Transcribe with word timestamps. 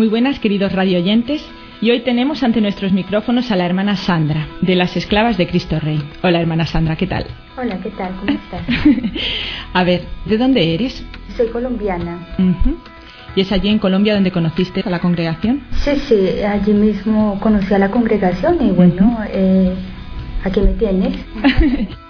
Muy 0.00 0.08
buenas, 0.08 0.40
queridos 0.40 0.72
radioyentes. 0.72 1.46
Y 1.82 1.90
hoy 1.90 2.00
tenemos 2.00 2.42
ante 2.42 2.62
nuestros 2.62 2.90
micrófonos 2.90 3.50
a 3.50 3.56
la 3.56 3.66
hermana 3.66 3.96
Sandra, 3.96 4.48
de 4.62 4.74
las 4.74 4.96
Esclavas 4.96 5.36
de 5.36 5.46
Cristo 5.46 5.78
Rey. 5.78 6.02
Hola, 6.22 6.40
hermana 6.40 6.64
Sandra, 6.64 6.96
¿qué 6.96 7.06
tal? 7.06 7.26
Hola, 7.58 7.78
¿qué 7.82 7.90
tal? 7.90 8.10
¿Cómo 8.16 8.32
estás? 8.32 8.62
a 9.74 9.84
ver, 9.84 10.04
¿de 10.24 10.38
dónde 10.38 10.72
eres? 10.72 11.04
Soy 11.36 11.48
colombiana. 11.48 12.18
¿Y 13.36 13.42
es 13.42 13.52
allí 13.52 13.68
en 13.68 13.78
Colombia 13.78 14.14
donde 14.14 14.30
conociste 14.30 14.82
a 14.86 14.88
la 14.88 15.00
congregación? 15.00 15.64
Sí, 15.72 15.90
sí, 15.96 16.42
allí 16.44 16.72
mismo 16.72 17.38
conocí 17.38 17.74
a 17.74 17.78
la 17.78 17.90
congregación 17.90 18.56
y 18.66 18.70
bueno, 18.70 19.18
eh, 19.28 19.74
aquí 20.44 20.60
me 20.60 20.72
tienes. 20.72 21.14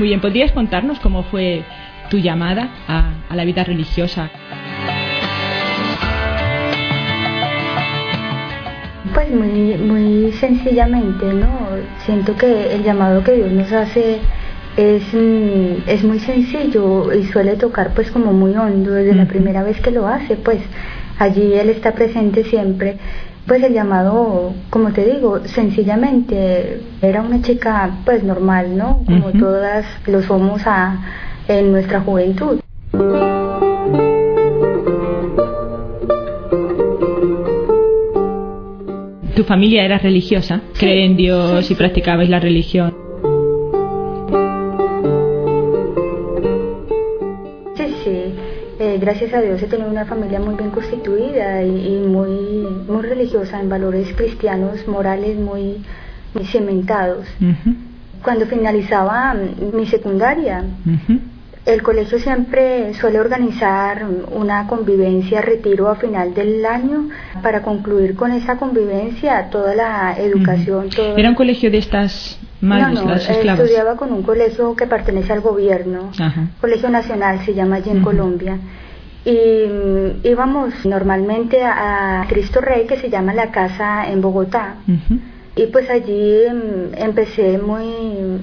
Muy 0.00 0.08
bien, 0.08 0.22
¿podrías 0.22 0.50
contarnos 0.52 0.98
cómo 0.98 1.24
fue 1.24 1.62
tu 2.08 2.16
llamada 2.16 2.70
a, 2.88 3.34
la 3.34 3.44
vida 3.44 3.64
religiosa? 3.64 4.30
Pues 9.12 9.30
muy, 9.30 9.76
muy 9.76 10.32
sencillamente, 10.32 11.26
¿no? 11.34 11.50
Siento 12.06 12.34
que 12.34 12.76
el 12.76 12.82
llamado 12.82 13.22
que 13.22 13.32
Dios 13.32 13.52
nos 13.52 13.70
hace 13.72 14.20
es, 14.78 15.02
mm, 15.12 15.86
es 15.86 16.02
muy 16.02 16.18
sencillo 16.20 17.12
y 17.12 17.26
suele 17.26 17.56
tocar 17.56 17.92
pues 17.92 18.10
como 18.10 18.32
muy 18.32 18.56
hondo 18.56 18.92
desde 18.92 19.14
la 19.14 19.26
primera 19.26 19.62
vez 19.62 19.82
que 19.82 19.90
lo 19.90 20.08
hace, 20.08 20.36
pues 20.36 20.60
allí 21.18 21.52
Él 21.52 21.68
está 21.68 21.92
presente 21.92 22.44
siempre 22.44 22.96
pues 23.50 23.64
el 23.64 23.74
llamado, 23.74 24.54
como 24.70 24.92
te 24.92 25.04
digo, 25.04 25.40
sencillamente 25.44 26.82
era 27.02 27.20
una 27.20 27.42
chica 27.42 27.98
pues 28.04 28.22
normal, 28.22 28.78
¿no? 28.78 29.02
Como 29.04 29.32
todas 29.32 29.84
lo 30.06 30.22
somos 30.22 30.62
a, 30.66 31.00
en 31.48 31.72
nuestra 31.72 31.98
juventud. 32.00 32.60
¿Tu 39.34 39.42
familia 39.42 39.84
era 39.84 39.98
religiosa? 39.98 40.60
¿Cree 40.78 41.04
en 41.04 41.16
Dios 41.16 41.68
y 41.72 41.74
practicabais 41.74 42.30
la 42.30 42.38
religión? 42.38 43.09
Gracias 49.00 49.32
a 49.34 49.40
Dios 49.40 49.62
he 49.62 49.66
tenido 49.66 49.90
una 49.90 50.04
familia 50.04 50.38
muy 50.38 50.54
bien 50.54 50.70
constituida 50.70 51.62
y, 51.64 52.04
muy, 52.06 52.30
muy 52.88 53.02
religiosa 53.02 53.60
en 53.60 53.68
valores 53.68 54.12
cristianos, 54.14 54.86
morales 54.86 55.38
muy, 55.38 55.82
cimentados. 56.44 57.26
Cuando 58.22 58.46
finalizaba 58.46 59.34
mi 59.72 59.86
secundaria, 59.86 60.64
el 61.66 61.82
colegio 61.82 62.18
siempre 62.18 62.94
suele 62.94 63.18
organizar 63.18 64.06
una 64.32 64.66
convivencia, 64.66 65.40
retiro 65.40 65.88
a 65.88 65.96
final 65.96 66.34
del 66.34 66.64
año. 66.64 67.08
Para 67.42 67.62
concluir 67.62 68.14
con 68.14 68.32
esa 68.32 68.56
convivencia 68.56 69.48
toda 69.50 69.74
la 69.74 70.14
educación. 70.18 70.88
¿Era 71.16 71.30
un 71.30 71.34
colegio 71.34 71.70
de 71.70 71.78
estas 71.78 72.38
madres, 72.60 73.02
no, 73.02 73.04
no, 73.06 73.14
estudiaba 73.14 73.96
con 73.96 74.12
un 74.12 74.22
colegio 74.22 74.76
que 74.76 74.86
pertenece 74.86 75.32
al 75.32 75.40
gobierno, 75.40 76.10
Colegio 76.60 76.90
Nacional 76.90 77.40
se 77.44 77.54
llama 77.54 77.76
allí 77.76 77.90
en 77.90 78.02
Colombia 78.02 78.58
y 79.24 80.28
íbamos 80.28 80.84
normalmente 80.84 81.62
a, 81.62 82.24
Cristo 82.28 82.60
Rey 82.60 82.86
que 82.86 82.96
se 82.96 83.10
llama 83.10 83.34
la 83.34 83.50
casa 83.50 84.10
en 84.10 84.20
Bogotá. 84.20 84.76
Y 85.56 85.66
pues 85.66 85.90
allí 85.90 86.44
mm, 86.48 86.94
empecé 86.96 87.58
muy 87.58 87.86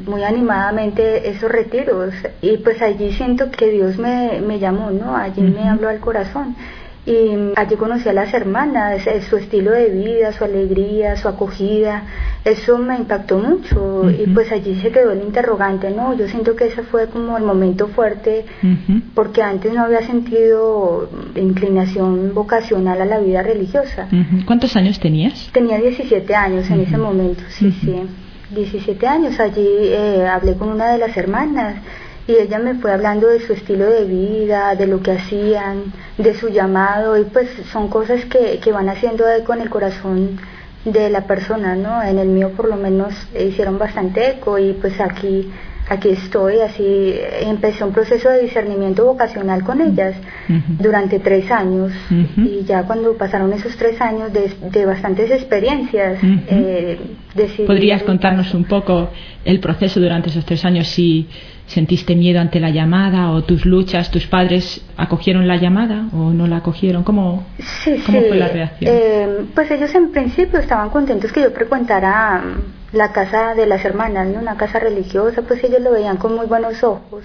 muy 0.05 0.23
animadamente 0.23 1.29
esos 1.29 1.49
retiros. 1.49 2.13
Y 2.41 2.57
pues 2.57 2.81
allí 2.81 3.11
siento 3.13 3.49
que 3.49 3.69
Dios 3.69 3.97
me, 3.97 4.41
me 4.41 4.59
llamó 4.59 4.91
no 4.91 5.15
allí 5.15 5.41
me 5.41 5.67
habló 5.67 5.89
al 5.89 5.99
corazón 5.99 6.55
y 7.07 7.53
allí 7.55 7.77
conocí 7.77 8.09
a 8.09 8.13
las 8.13 8.33
hermanas, 8.33 9.01
su 9.29 9.37
estilo 9.37 9.71
de 9.71 9.89
vida, 9.89 10.33
su 10.33 10.43
alegría, 10.43 11.15
su 11.15 11.29
acogida, 11.29 12.03
eso 12.43 12.77
me 12.77 12.97
impactó 12.97 13.37
mucho 13.37 14.11
y 14.11 14.27
pues 14.31 14.51
allí 14.51 14.75
se 14.81 14.91
quedó 14.91 15.13
el 15.13 15.21
interrogante, 15.21 15.89
¿no? 15.89 16.13
Yo 16.17 16.27
siento 16.27 16.53
que 16.57 16.65
ese 16.65 16.83
fue 16.83 17.07
como 17.07 17.37
el 17.37 17.45
momento 17.45 17.87
fuerte 17.87 18.45
porque 19.15 19.41
antes 19.41 19.73
no 19.73 19.85
había 19.85 20.01
sentido 20.01 21.09
inclinación 21.35 22.33
vocacional 22.33 23.01
a 23.01 23.05
la 23.05 23.19
vida 23.19 23.41
religiosa. 23.41 24.09
¿Cuántos 24.45 24.75
años 24.75 24.99
tenías? 24.99 25.49
Tenía 25.53 25.77
17 25.77 26.35
años 26.35 26.69
en 26.69 26.81
ese 26.81 26.97
momento, 26.97 27.41
sí, 27.47 27.71
sí. 27.71 28.01
17 28.49 29.07
años, 29.07 29.39
allí 29.39 29.65
eh, 29.65 30.25
hablé 30.25 30.55
con 30.55 30.69
una 30.69 30.87
de 30.91 30.97
las 30.97 31.15
hermanas 31.15 31.75
y 32.27 32.33
ella 32.33 32.59
me 32.59 32.75
fue 32.75 32.91
hablando 32.91 33.27
de 33.27 33.39
su 33.39 33.53
estilo 33.53 33.85
de 33.85 34.03
vida, 34.03 34.75
de 34.75 34.85
lo 34.85 35.01
que 35.01 35.11
hacían, 35.13 35.93
de 36.17 36.33
su 36.33 36.49
llamado 36.49 37.17
y 37.17 37.23
pues 37.23 37.49
son 37.71 37.87
cosas 37.87 38.25
que, 38.25 38.59
que 38.59 38.71
van 38.71 38.89
haciendo 38.89 39.29
eco 39.29 39.53
en 39.53 39.61
el 39.61 39.69
corazón 39.69 40.39
de 40.83 41.09
la 41.09 41.21
persona, 41.21 41.75
¿no? 41.75 42.03
En 42.03 42.19
el 42.19 42.27
mío 42.27 42.51
por 42.55 42.67
lo 42.67 42.75
menos 42.75 43.13
hicieron 43.37 43.77
bastante 43.77 44.31
eco 44.31 44.59
y 44.59 44.73
pues 44.73 44.99
aquí 44.99 45.51
aquí 45.89 46.09
estoy, 46.09 46.59
así 46.59 47.13
empecé 47.41 47.83
un 47.83 47.93
proceso 47.93 48.29
de 48.29 48.41
discernimiento 48.43 49.05
vocacional 49.05 49.63
con 49.63 49.81
ellas 49.81 50.15
durante 50.79 51.19
tres 51.19 51.49
años. 51.51 51.91
Y 52.37 52.63
ya 52.65 52.83
cuando 52.83 53.17
pasaron 53.17 53.53
esos 53.53 53.75
tres 53.77 53.99
años 54.01 54.31
de, 54.33 54.85
bastantes 54.85 55.31
experiencias, 55.31 56.19
eh, 56.23 56.97
¿Podrías 57.65 58.03
contarnos 58.03 58.53
un 58.53 58.63
poco 58.63 59.09
el 59.45 59.59
proceso 59.59 59.99
durante 59.99 60.29
esos 60.29 60.45
tres 60.45 60.65
años? 60.65 60.87
Si 60.87 61.27
sentiste 61.67 62.15
miedo 62.15 62.39
ante 62.39 62.59
la 62.59 62.69
llamada 62.69 63.31
o 63.31 63.43
tus 63.43 63.65
luchas, 63.65 64.09
tus 64.09 64.25
padres 64.25 64.83
acogieron 64.95 65.47
la 65.47 65.57
llamada 65.57 66.07
o 66.13 66.31
no 66.31 66.47
la 66.47 66.57
acogieron, 66.57 67.03
¿cómo, 67.03 67.45
fue 68.05 68.37
la 68.37 68.47
reacción? 68.47 68.91
Eh, 68.91 69.27
pues 69.53 69.69
ellos 69.69 69.93
en 69.93 70.11
principio 70.11 70.59
estaban 70.59 70.89
contentos 70.89 71.31
que 71.31 71.41
yo 71.41 71.51
frecuentara 71.51 72.41
la 72.91 73.11
casa 73.11 73.53
de 73.53 73.65
las 73.65 73.83
hermanas, 73.83 74.27
¿no? 74.27 74.39
una 74.39 74.57
casa 74.57 74.79
religiosa, 74.79 75.41
pues 75.41 75.63
ellos 75.63 75.81
lo 75.81 75.91
veían 75.91 76.17
con 76.17 76.35
muy 76.35 76.45
buenos 76.45 76.83
ojos. 76.83 77.23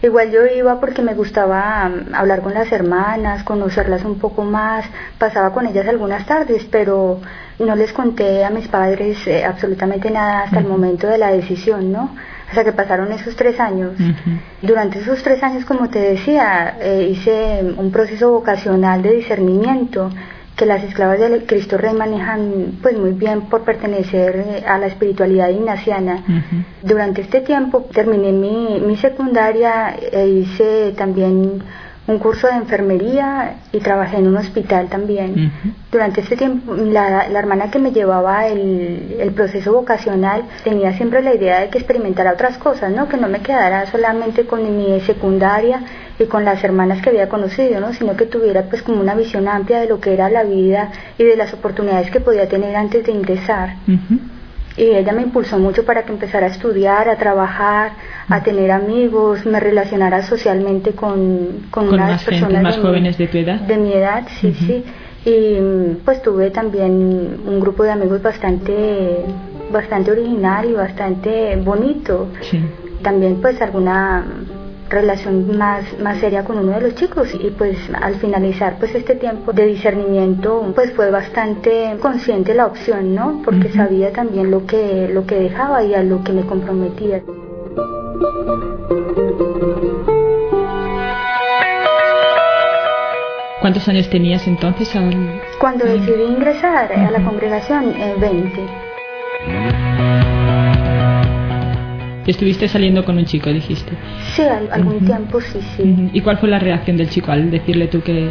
Igual 0.00 0.30
yo 0.30 0.46
iba 0.46 0.78
porque 0.78 1.02
me 1.02 1.14
gustaba 1.14 1.88
mm, 1.88 2.14
hablar 2.14 2.40
con 2.42 2.54
las 2.54 2.70
hermanas, 2.70 3.42
conocerlas 3.42 4.04
un 4.04 4.18
poco 4.18 4.42
más, 4.42 4.84
pasaba 5.18 5.52
con 5.52 5.66
ellas 5.66 5.88
algunas 5.88 6.24
tardes, 6.24 6.64
pero 6.70 7.20
no 7.58 7.74
les 7.74 7.92
conté 7.92 8.44
a 8.44 8.50
mis 8.50 8.68
padres 8.68 9.26
eh, 9.26 9.44
absolutamente 9.44 10.10
nada 10.10 10.44
hasta 10.44 10.60
el 10.60 10.66
momento 10.66 11.08
de 11.08 11.18
la 11.18 11.32
decisión, 11.32 11.90
¿no? 11.90 12.14
Hasta 12.48 12.62
que 12.62 12.72
pasaron 12.72 13.10
esos 13.12 13.34
tres 13.34 13.58
años. 13.58 13.92
Durante 14.62 15.00
esos 15.00 15.22
tres 15.22 15.42
años, 15.42 15.64
como 15.66 15.90
te 15.90 15.98
decía, 15.98 16.76
eh, 16.80 17.08
hice 17.10 17.74
un 17.76 17.90
proceso 17.90 18.30
vocacional 18.30 19.02
de 19.02 19.12
discernimiento 19.12 20.10
que 20.58 20.66
las 20.66 20.82
esclavas 20.82 21.20
de 21.20 21.46
Cristo 21.46 21.78
Rey 21.78 21.94
manejan 21.94 22.78
pues 22.82 22.98
muy 22.98 23.12
bien 23.12 23.42
por 23.42 23.62
pertenecer 23.62 24.34
eh, 24.36 24.64
a 24.66 24.76
la 24.76 24.88
espiritualidad 24.88 25.48
ignaciana. 25.50 26.24
Durante 26.82 27.22
este 27.22 27.40
tiempo 27.42 27.86
terminé 27.92 28.32
mi, 28.32 28.80
mi 28.80 28.96
secundaria 28.96 29.94
e 30.12 30.26
hice 30.26 30.92
también 30.96 31.62
un 32.08 32.18
curso 32.18 32.48
de 32.48 32.54
enfermería 32.54 33.56
y 33.70 33.78
trabajé 33.78 34.16
en 34.16 34.26
un 34.26 34.36
hospital 34.36 34.88
también. 34.88 35.52
Durante 35.92 36.22
este 36.22 36.36
tiempo, 36.36 36.74
la, 36.74 37.28
la, 37.28 37.38
hermana 37.38 37.70
que 37.70 37.78
me 37.78 37.92
llevaba 37.92 38.46
el, 38.48 39.16
el, 39.20 39.30
proceso 39.32 39.72
vocacional 39.72 40.42
tenía 40.64 40.94
siempre 40.94 41.22
la 41.22 41.34
idea 41.34 41.60
de 41.60 41.68
que 41.68 41.78
experimentara 41.78 42.32
otras 42.32 42.56
cosas, 42.56 42.90
¿no? 42.92 43.08
Que 43.08 43.18
no 43.18 43.28
me 43.28 43.40
quedara 43.40 43.86
solamente 43.86 44.46
con 44.46 44.76
mi 44.76 44.98
secundaria 45.02 45.82
y 46.18 46.24
con 46.24 46.44
las 46.44 46.62
hermanas 46.64 47.00
que 47.02 47.10
había 47.10 47.28
conocido, 47.28 47.80
¿no? 47.80 47.92
Sino 47.92 48.16
que 48.16 48.26
tuviera 48.26 48.64
pues 48.64 48.82
como 48.82 49.00
una 49.00 49.14
visión 49.14 49.48
amplia 49.48 49.80
de 49.80 49.88
lo 49.88 50.00
que 50.00 50.12
era 50.12 50.28
la 50.28 50.44
vida 50.44 50.90
y 51.16 51.24
de 51.24 51.36
las 51.36 51.52
oportunidades 51.54 52.10
que 52.10 52.20
podía 52.20 52.48
tener 52.48 52.74
antes 52.76 53.04
de 53.04 53.12
ingresar 53.12 53.76
y 54.78 54.94
ella 54.94 55.12
me 55.12 55.22
impulsó 55.22 55.58
mucho 55.58 55.84
para 55.84 56.04
que 56.04 56.12
empezara 56.12 56.46
a 56.46 56.50
estudiar, 56.50 57.08
a 57.08 57.16
trabajar, 57.16 57.92
a 58.28 58.42
tener 58.44 58.70
amigos, 58.70 59.44
me 59.44 59.58
relacionara 59.58 60.22
socialmente 60.22 60.92
con, 60.92 61.66
con, 61.70 61.88
unas 61.88 62.22
personas 62.22 62.62
más 62.62 62.78
jóvenes 62.78 63.18
de 63.18 63.26
tu 63.26 63.38
edad. 63.38 63.60
De 63.60 63.76
mi 63.76 63.92
edad, 63.92 64.24
sí, 64.40 64.54
sí. 64.54 64.84
y 65.24 65.96
pues 66.04 66.22
tuve 66.22 66.50
también 66.50 67.40
un 67.44 67.58
grupo 67.60 67.82
de 67.82 67.90
amigos 67.90 68.22
bastante 68.22 69.24
bastante 69.72 70.12
original 70.12 70.70
y 70.70 70.72
bastante 70.74 71.56
bonito. 71.56 72.28
También 73.02 73.40
pues 73.40 73.60
alguna 73.60 74.24
relación 74.88 75.56
más, 75.56 75.84
más 76.00 76.18
seria 76.18 76.44
con 76.44 76.58
uno 76.58 76.72
de 76.72 76.80
los 76.80 76.94
chicos 76.94 77.28
y 77.34 77.50
pues 77.50 77.76
al 78.00 78.16
finalizar 78.16 78.76
pues 78.78 78.94
este 78.94 79.14
tiempo 79.14 79.52
de 79.52 79.66
discernimiento 79.66 80.72
pues 80.74 80.92
fue 80.92 81.10
bastante 81.10 81.96
consciente 82.00 82.54
la 82.54 82.66
opción 82.66 83.14
no 83.14 83.42
porque 83.44 83.70
sabía 83.72 84.12
también 84.12 84.50
lo 84.50 84.66
que 84.66 85.08
lo 85.08 85.26
que 85.26 85.36
dejaba 85.36 85.82
y 85.84 85.94
a 85.94 86.02
lo 86.02 86.22
que 86.24 86.32
me 86.32 86.42
comprometía. 86.42 87.22
¿Cuántos 93.60 93.88
años 93.88 94.08
tenías 94.08 94.46
entonces? 94.46 94.90
Cuando 95.60 95.84
decidí 95.84 96.22
ingresar 96.22 96.92
a 96.92 97.10
la 97.10 97.22
congregación, 97.24 97.92
20. 98.20 99.87
Eh, 102.28 102.32
Estuviste 102.32 102.68
saliendo 102.68 103.04
con 103.04 103.16
un 103.16 103.24
chico, 103.24 103.50
dijiste. 103.50 103.92
Sí, 104.34 104.42
algún 104.42 105.04
tiempo 105.04 105.40
sí, 105.40 105.60
sí. 105.76 106.10
¿Y 106.12 106.20
cuál 106.20 106.38
fue 106.38 106.48
la 106.48 106.58
reacción 106.58 106.96
del 106.96 107.08
chico 107.08 107.32
al 107.32 107.50
decirle 107.50 107.88
tú 107.88 108.02
que, 108.02 108.30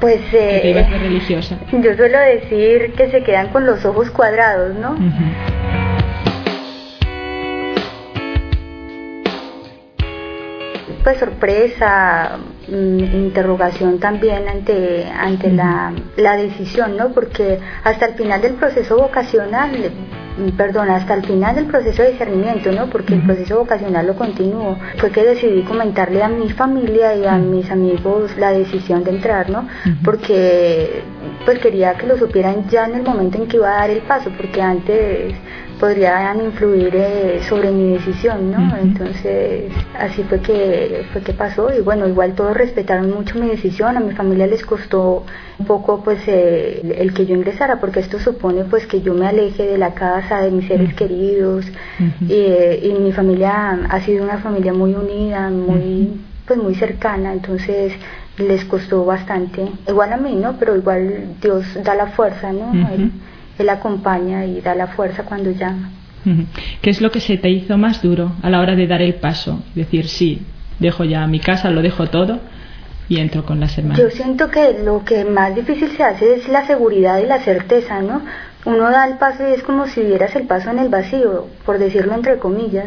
pues 0.00 0.20
eh, 0.32 0.86
religiosa? 1.00 1.58
Yo 1.72 1.94
suelo 1.96 2.18
decir 2.18 2.92
que 2.92 3.10
se 3.10 3.22
quedan 3.22 3.48
con 3.48 3.64
los 3.64 3.84
ojos 3.84 4.10
cuadrados, 4.10 4.74
¿no? 4.76 4.96
Pues 11.02 11.18
sorpresa, 11.18 12.38
mm, 12.68 12.98
interrogación 13.14 13.98
también 13.98 14.46
ante, 14.46 15.06
ante 15.06 15.50
la, 15.50 15.92
la 16.16 16.36
decisión, 16.36 16.96
¿no? 16.96 17.08
Porque 17.12 17.58
hasta 17.82 18.06
el 18.06 18.14
final 18.14 18.40
del 18.42 18.54
proceso 18.54 18.96
vocacional 18.96 19.90
perdón, 20.56 20.90
hasta 20.90 21.14
el 21.14 21.24
final 21.24 21.54
del 21.54 21.66
proceso 21.66 22.02
de 22.02 22.12
discernimiento, 22.12 22.72
¿no? 22.72 22.88
Porque 22.88 23.14
el 23.14 23.22
proceso 23.22 23.58
vocacional 23.58 24.06
lo 24.06 24.14
continúo. 24.14 24.78
Fue 24.98 25.10
que 25.10 25.22
decidí 25.22 25.62
comentarle 25.62 26.22
a 26.22 26.28
mi 26.28 26.50
familia 26.50 27.14
y 27.14 27.26
a 27.26 27.36
mis 27.36 27.70
amigos 27.70 28.36
la 28.38 28.52
decisión 28.52 29.04
de 29.04 29.10
entrar, 29.10 29.50
¿no? 29.50 29.68
Porque 30.04 31.02
pues 31.44 31.58
quería 31.58 31.94
que 31.94 32.06
lo 32.06 32.16
supieran 32.16 32.68
ya 32.68 32.86
en 32.86 32.94
el 32.94 33.02
momento 33.02 33.38
en 33.38 33.48
que 33.48 33.56
iba 33.56 33.70
a 33.70 33.80
dar 33.80 33.90
el 33.90 34.02
paso, 34.02 34.30
porque 34.36 34.62
antes 34.62 35.34
podrían 35.82 36.40
influir 36.40 36.94
eh, 36.94 37.40
sobre 37.48 37.72
mi 37.72 37.94
decisión, 37.94 38.52
¿no? 38.52 38.76
Entonces, 38.76 39.72
así 39.98 40.22
fue 40.22 40.38
que 40.38 41.04
fue 41.12 41.22
que 41.22 41.32
pasó 41.32 41.76
y 41.76 41.80
bueno, 41.80 42.06
igual 42.06 42.34
todos 42.34 42.56
respetaron 42.56 43.10
mucho 43.10 43.36
mi 43.36 43.48
decisión, 43.48 43.96
a 43.96 44.00
mi 44.00 44.12
familia 44.12 44.46
les 44.46 44.64
costó 44.64 45.24
un 45.58 45.66
poco 45.66 46.04
pues 46.04 46.20
eh, 46.28 46.94
el 47.00 47.12
que 47.12 47.26
yo 47.26 47.34
ingresara, 47.34 47.80
porque 47.80 47.98
esto 47.98 48.20
supone 48.20 48.62
pues 48.62 48.86
que 48.86 49.00
yo 49.00 49.12
me 49.12 49.26
aleje 49.26 49.66
de 49.66 49.76
la 49.76 49.92
casa, 49.92 50.40
de 50.40 50.52
mis 50.52 50.68
seres 50.68 50.94
queridos 50.94 51.66
eh, 52.28 52.80
y, 52.80 52.92
mi 53.02 53.10
familia 53.10 53.80
ha 53.90 54.00
sido 54.02 54.22
una 54.22 54.38
familia 54.38 54.72
muy 54.72 54.94
unida, 54.94 55.50
muy 55.50 56.12
pues 56.46 56.60
muy 56.60 56.76
cercana, 56.76 57.32
entonces 57.32 57.92
les 58.38 58.64
costó 58.66 59.04
bastante, 59.04 59.66
igual 59.88 60.12
a 60.12 60.16
mí, 60.16 60.36
¿no? 60.36 60.56
Pero 60.60 60.76
igual 60.76 61.34
Dios 61.42 61.64
da 61.82 61.96
la 61.96 62.06
fuerza, 62.06 62.52
¿no? 62.52 62.72
Él 62.88 63.10
acompaña 63.68 64.44
y 64.44 64.60
da 64.60 64.74
la 64.74 64.88
fuerza 64.88 65.24
cuando 65.24 65.50
llama. 65.50 65.90
¿Qué 66.80 66.90
es 66.90 67.00
lo 67.00 67.10
que 67.10 67.20
se 67.20 67.36
te 67.36 67.50
hizo 67.50 67.76
más 67.76 68.02
duro 68.02 68.32
a 68.42 68.50
la 68.50 68.60
hora 68.60 68.76
de 68.76 68.86
dar 68.86 69.02
el 69.02 69.14
paso? 69.14 69.60
Decir, 69.74 70.08
sí, 70.08 70.42
dejo 70.78 71.04
ya 71.04 71.26
mi 71.26 71.40
casa, 71.40 71.70
lo 71.70 71.82
dejo 71.82 72.06
todo 72.06 72.40
y 73.08 73.18
entro 73.18 73.44
con 73.44 73.60
las 73.60 73.76
hermanas. 73.76 73.98
Yo 73.98 74.10
siento 74.10 74.50
que 74.50 74.78
lo 74.84 75.04
que 75.04 75.24
más 75.24 75.54
difícil 75.54 75.90
se 75.90 76.02
hace 76.02 76.34
es 76.34 76.48
la 76.48 76.66
seguridad 76.66 77.18
y 77.18 77.26
la 77.26 77.40
certeza, 77.40 78.00
¿no? 78.00 78.22
Uno 78.64 78.90
da 78.90 79.06
el 79.08 79.18
paso 79.18 79.48
y 79.48 79.52
es 79.52 79.62
como 79.62 79.88
si 79.88 80.02
dieras 80.02 80.36
el 80.36 80.46
paso 80.46 80.70
en 80.70 80.78
el 80.78 80.88
vacío, 80.88 81.48
por 81.66 81.78
decirlo 81.78 82.14
entre 82.14 82.38
comillas 82.38 82.86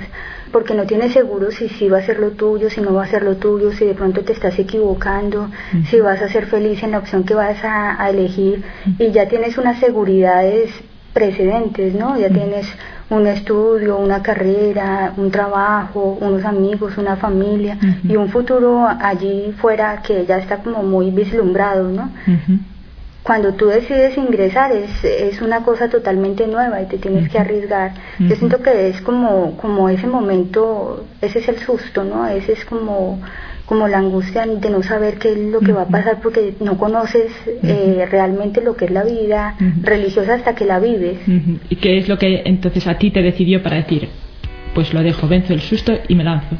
porque 0.55 0.73
no 0.73 0.85
tienes 0.85 1.11
seguro 1.11 1.51
si 1.51 1.67
sí 1.67 1.89
va 1.89 1.97
a 1.97 2.05
ser 2.05 2.17
lo 2.17 2.31
tuyo, 2.31 2.69
si 2.69 2.79
no 2.79 2.93
va 2.93 3.03
a 3.03 3.07
ser 3.07 3.23
lo 3.23 3.35
tuyo, 3.35 3.73
si 3.73 3.83
de 3.83 3.93
pronto 3.93 4.21
te 4.21 4.31
estás 4.31 4.57
equivocando, 4.57 5.49
si 5.89 5.99
vas 5.99 6.21
a 6.21 6.29
ser 6.29 6.45
feliz 6.45 6.81
en 6.81 6.91
la 6.91 6.99
opción 6.99 7.25
que 7.25 7.33
vas 7.33 7.57
a, 7.61 8.09
elegir 8.09 8.63
y 8.97 9.11
ya 9.11 9.27
tienes 9.27 9.57
unas 9.57 9.77
seguridades 9.81 10.71
precedentes, 11.11 11.93
¿no? 11.93 12.17
Ya 12.17 12.29
tienes 12.29 12.67
un 13.09 13.27
estudio, 13.27 13.97
una 13.97 14.23
carrera, 14.23 15.11
un 15.17 15.29
trabajo, 15.29 16.17
unos 16.21 16.45
amigos, 16.45 16.97
una 16.97 17.17
familia 17.17 17.77
y 18.07 18.15
un 18.15 18.29
futuro 18.29 18.87
allí 18.87 19.53
fuera 19.57 20.01
que 20.03 20.25
ya 20.25 20.37
está 20.37 20.59
como 20.59 20.83
muy 20.83 21.11
vislumbrado, 21.11 21.89
¿no? 21.89 22.11
Cuando 23.25 23.53
tú 23.53 23.65
decides 23.65 24.15
ingresar 24.17 24.71
es, 24.71 25.03
es 25.03 25.41
una 25.41 25.63
cosa 25.63 25.89
totalmente 25.89 26.45
nueva 26.45 26.83
y 26.83 26.85
te 26.85 26.99
tienes 26.99 27.27
que 27.27 27.39
arriesgar. 27.39 27.93
Yo 28.19 28.35
siento 28.35 28.61
que 28.61 28.89
es 28.89 29.01
como, 29.01 29.57
como 29.57 29.89
ese 29.89 30.05
momento, 30.05 31.07
ese 31.23 31.39
es 31.39 31.47
el 31.49 31.57
susto, 31.57 32.03
¿no? 32.03 32.27
Ese 32.27 32.51
es 32.51 32.63
como, 32.65 33.19
como 33.65 33.87
la 33.87 33.97
angustia 33.97 34.45
de 34.45 34.69
no 34.69 34.83
saber 34.83 35.17
qué 35.17 35.31
es 35.31 35.39
lo 35.39 35.59
que 35.59 35.71
va 35.71 35.81
a 35.81 35.87
pasar 35.87 36.19
porque 36.21 36.53
no 36.59 36.77
conoces 36.77 37.31
eh, 37.63 38.07
realmente 38.11 38.61
lo 38.61 38.75
que 38.75 38.85
es 38.85 38.91
la 38.91 39.03
vida 39.03 39.55
religiosa 39.81 40.35
hasta 40.35 40.53
que 40.53 40.65
la 40.65 40.79
vives. 40.79 41.17
¿Y 41.67 41.77
qué 41.77 41.97
es 41.97 42.07
lo 42.07 42.19
que 42.19 42.43
entonces 42.45 42.85
a 42.85 42.99
ti 42.99 43.09
te 43.09 43.23
decidió 43.23 43.63
para 43.63 43.77
decir, 43.77 44.07
pues 44.75 44.93
lo 44.93 45.01
dejo, 45.01 45.27
venzo 45.27 45.51
el 45.51 45.61
susto 45.61 45.93
y 46.07 46.13
me 46.13 46.23
lanzo? 46.23 46.55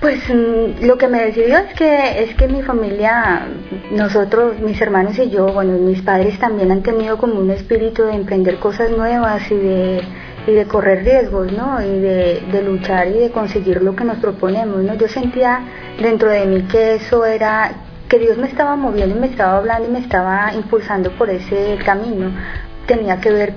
Pues 0.00 0.20
mm, 0.28 0.86
lo 0.86 0.96
que 0.96 1.08
me 1.08 1.24
decidió 1.24 1.58
es 1.58 1.74
que 1.74 2.22
es 2.22 2.34
que 2.36 2.46
mi 2.46 2.62
familia, 2.62 3.48
nosotros, 3.90 4.60
mis 4.60 4.80
hermanos 4.80 5.18
y 5.18 5.28
yo, 5.28 5.46
bueno, 5.52 5.72
mis 5.72 6.02
padres 6.02 6.38
también 6.38 6.70
han 6.70 6.82
tenido 6.84 7.18
como 7.18 7.40
un 7.40 7.50
espíritu 7.50 8.04
de 8.04 8.14
emprender 8.14 8.60
cosas 8.60 8.92
nuevas 8.92 9.50
y 9.50 9.56
de, 9.56 10.00
y 10.46 10.52
de 10.52 10.66
correr 10.66 11.02
riesgos, 11.02 11.50
¿no? 11.52 11.82
Y 11.82 11.98
de, 11.98 12.42
de 12.52 12.62
luchar 12.62 13.08
y 13.08 13.18
de 13.18 13.30
conseguir 13.30 13.82
lo 13.82 13.96
que 13.96 14.04
nos 14.04 14.18
proponemos, 14.18 14.84
¿no? 14.84 14.94
Yo 14.94 15.08
sentía 15.08 15.62
dentro 16.00 16.30
de 16.30 16.46
mí 16.46 16.62
que 16.70 16.94
eso 16.94 17.24
era 17.24 17.72
que 18.08 18.20
Dios 18.20 18.38
me 18.38 18.46
estaba 18.46 18.76
moviendo 18.76 19.16
y 19.16 19.18
me 19.18 19.26
estaba 19.26 19.58
hablando 19.58 19.88
y 19.88 19.92
me 19.92 19.98
estaba 19.98 20.54
impulsando 20.54 21.10
por 21.10 21.28
ese 21.28 21.76
camino. 21.84 22.30
Tenía 22.86 23.20
que 23.20 23.32
ver 23.32 23.54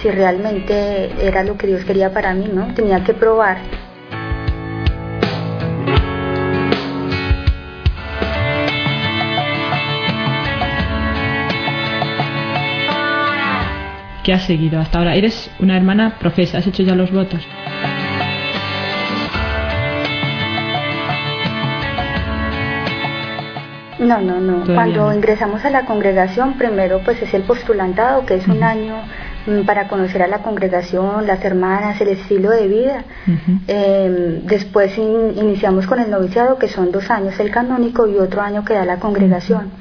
si 0.00 0.08
realmente 0.08 1.10
era 1.20 1.42
lo 1.42 1.56
que 1.56 1.66
Dios 1.66 1.84
quería 1.84 2.12
para 2.12 2.32
mí, 2.32 2.48
¿no? 2.52 2.72
Tenía 2.74 3.02
que 3.02 3.12
probar 3.12 3.58
¿Qué 14.30 14.34
has 14.34 14.44
seguido 14.44 14.78
hasta 14.78 14.98
ahora? 14.98 15.16
Eres 15.16 15.50
una 15.58 15.76
hermana 15.76 16.16
profesa, 16.20 16.58
¿has 16.58 16.66
hecho 16.68 16.84
ya 16.84 16.94
los 16.94 17.10
votos? 17.10 17.44
No, 23.98 24.20
no, 24.20 24.38
no. 24.38 24.72
Cuando 24.72 25.12
ingresamos 25.12 25.64
a 25.64 25.70
la 25.70 25.84
congregación, 25.84 26.56
primero 26.56 27.00
pues 27.04 27.20
es 27.20 27.34
el 27.34 27.42
postulantado, 27.42 28.24
que 28.24 28.36
es 28.36 28.46
un 28.46 28.62
año 28.62 29.02
mm, 29.48 29.62
para 29.66 29.88
conocer 29.88 30.22
a 30.22 30.28
la 30.28 30.38
congregación, 30.42 31.26
las 31.26 31.44
hermanas, 31.44 32.00
el 32.00 32.10
estilo 32.10 32.50
de 32.50 32.68
vida. 32.68 33.04
Em, 33.66 34.46
después 34.46 34.96
iniciamos 34.96 35.88
con 35.88 35.98
el 35.98 36.08
noviciado, 36.08 36.56
que 36.56 36.68
son 36.68 36.92
dos 36.92 37.10
años 37.10 37.40
el 37.40 37.50
canónico 37.50 38.06
y 38.06 38.16
otro 38.16 38.42
año 38.42 38.64
que 38.64 38.74
da 38.74 38.84
la 38.84 39.00
congregación. 39.00 39.72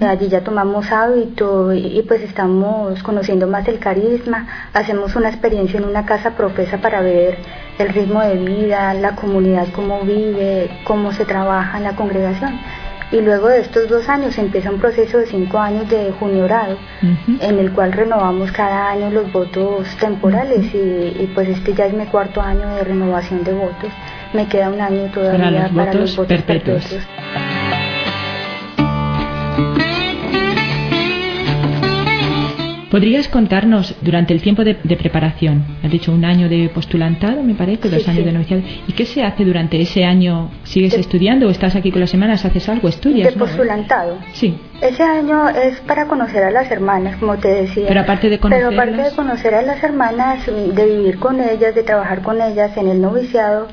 Allí 0.00 0.28
ya 0.28 0.42
tomamos 0.42 0.90
hábito 0.92 1.72
y, 1.72 2.02
pues 2.06 2.22
estamos 2.22 3.02
conociendo 3.02 3.46
más 3.46 3.66
el 3.68 3.78
carisma, 3.78 4.46
hacemos 4.72 5.16
una 5.16 5.30
experiencia 5.30 5.78
en 5.78 5.86
una 5.86 6.04
casa 6.04 6.32
profesa 6.36 6.78
para 6.78 7.00
ver 7.00 7.38
el 7.78 7.88
ritmo 7.88 8.20
de 8.20 8.36
vida, 8.36 8.92
la 8.94 9.14
comunidad, 9.16 9.68
cómo 9.74 10.02
vive, 10.02 10.70
cómo 10.84 11.12
se 11.12 11.24
trabaja 11.24 11.78
en 11.78 11.84
la 11.84 11.96
congregación. 11.96 12.58
Y 13.12 13.20
luego 13.20 13.48
de 13.48 13.60
estos 13.60 13.88
dos 13.90 14.08
años 14.08 14.38
empieza 14.38 14.70
un 14.70 14.78
proceso 14.78 15.18
de 15.18 15.26
cinco 15.26 15.58
años 15.58 15.88
de 15.90 16.12
juniorado, 16.12 16.78
en 17.40 17.58
el 17.58 17.70
cual 17.72 17.92
renovamos 17.92 18.50
cada 18.52 18.90
año 18.90 19.10
los 19.10 19.30
votos 19.30 19.86
temporales 20.00 20.74
y, 20.74 21.30
pues 21.34 21.48
este 21.48 21.74
ya 21.74 21.86
es 21.86 21.94
mi 21.94 22.06
cuarto 22.06 22.40
año 22.40 22.66
de 22.74 22.84
renovación 22.84 23.44
de 23.44 23.52
votos. 23.52 23.90
Me 24.32 24.48
queda 24.48 24.70
un 24.70 24.80
año 24.80 25.10
todavía 25.12 25.70
para 25.74 25.92
los 25.92 26.16
votos, 26.16 26.42
perpetuos. 26.42 26.96
¿Podrías 32.92 33.26
contarnos 33.26 33.94
durante 34.02 34.34
el 34.34 34.42
tiempo 34.42 34.64
de, 34.64 34.74
preparación? 34.74 35.64
Has 35.82 35.90
dicho 35.90 36.12
un 36.12 36.26
año 36.26 36.50
de 36.50 36.68
postulantado, 36.68 37.42
me 37.42 37.54
parece, 37.54 37.88
dos 37.88 38.06
años 38.06 38.26
de 38.26 38.32
noviciado. 38.32 38.62
¿Y 38.86 38.92
qué 38.92 39.06
se 39.06 39.22
hace 39.22 39.46
durante 39.46 39.80
ese 39.80 40.04
año? 40.04 40.50
¿Sigues 40.64 40.92
estudiando 40.92 41.46
o 41.46 41.50
estás 41.50 41.74
aquí 41.74 41.90
con 41.90 42.02
las 42.02 42.10
semanas? 42.10 42.44
¿Haces 42.44 42.68
algo? 42.68 42.90
¿Estudias? 42.90 43.32
De 43.32 43.38
postulantado. 43.38 44.18
Sí. 44.34 44.58
Ese 44.82 45.02
año 45.02 45.48
es 45.48 45.80
para 45.80 46.04
conocer 46.04 46.44
a 46.44 46.50
las 46.50 46.70
hermanas, 46.70 47.16
como 47.16 47.38
te 47.38 47.48
decía. 47.48 47.86
Pero 47.88 48.00
aparte 48.00 48.28
de 48.28 48.36
Pero 48.36 48.68
aparte 48.68 49.02
de 49.02 49.10
conocer 49.16 49.54
a 49.54 49.62
las 49.62 49.82
hermanas, 49.82 50.44
de 50.44 50.86
vivir 50.86 51.18
con 51.18 51.40
ellas, 51.40 51.74
de 51.74 51.84
trabajar 51.84 52.20
con 52.20 52.42
ellas 52.42 52.76
en 52.76 52.88
el 52.88 53.00
noviciado, 53.00 53.68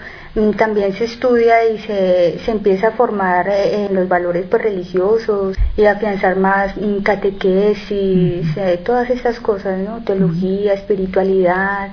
también 0.57 0.93
se 0.93 1.05
estudia 1.05 1.69
y 1.71 1.77
se, 1.79 2.39
se 2.39 2.51
empieza 2.51 2.89
a 2.89 2.91
formar 2.91 3.47
eh, 3.49 3.85
en 3.85 3.95
los 3.95 4.07
valores 4.07 4.45
pues, 4.49 4.63
religiosos 4.63 5.57
y 5.77 5.85
afianzar 5.85 6.37
más 6.37 6.75
mm, 6.77 7.01
catequesis, 7.03 8.57
eh, 8.57 8.79
todas 8.83 9.09
esas 9.09 9.39
cosas, 9.39 9.79
¿no? 9.79 10.03
Teología, 10.03 10.73
espiritualidad. 10.73 11.89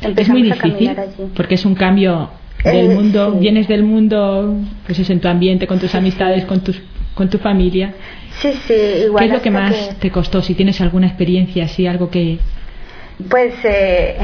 Es 0.00 0.28
muy 0.28 0.42
difícil 0.42 0.96
porque 1.34 1.54
es 1.54 1.64
un 1.64 1.74
cambio 1.74 2.30
del 2.64 2.90
eh, 2.90 2.94
mundo, 2.94 3.32
vienes 3.32 3.68
del 3.68 3.82
mundo, 3.82 4.56
pues 4.86 4.98
es 4.98 5.10
en 5.10 5.20
tu 5.20 5.28
ambiente, 5.28 5.66
con 5.66 5.78
tus 5.78 5.94
amistades, 5.94 6.44
con 6.44 6.60
tus 6.60 6.80
con 7.14 7.28
tu 7.28 7.38
familia. 7.38 7.92
Sí, 8.40 8.52
sí, 8.66 8.74
igual. 9.04 9.24
¿Qué 9.24 9.28
es 9.28 9.32
lo 9.34 9.42
que 9.42 9.50
más 9.50 9.98
te 9.98 10.10
costó? 10.10 10.40
Si 10.40 10.54
tienes 10.54 10.80
alguna 10.80 11.06
experiencia 11.06 11.66
así, 11.66 11.86
algo 11.86 12.08
que 12.08 12.38
pues, 13.28 13.54
eh, 13.64 14.16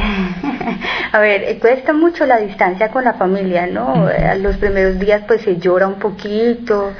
a 1.12 1.18
ver, 1.18 1.58
cuesta 1.58 1.92
mucho 1.92 2.26
la 2.26 2.38
distancia 2.38 2.90
con 2.90 3.04
la 3.04 3.14
familia, 3.14 3.66
¿no? 3.66 4.06
A 4.06 4.34
los 4.34 4.56
primeros 4.56 4.98
días 4.98 5.22
pues 5.26 5.42
se 5.42 5.56
llora 5.58 5.86
un 5.86 5.98
poquito, 5.98 6.92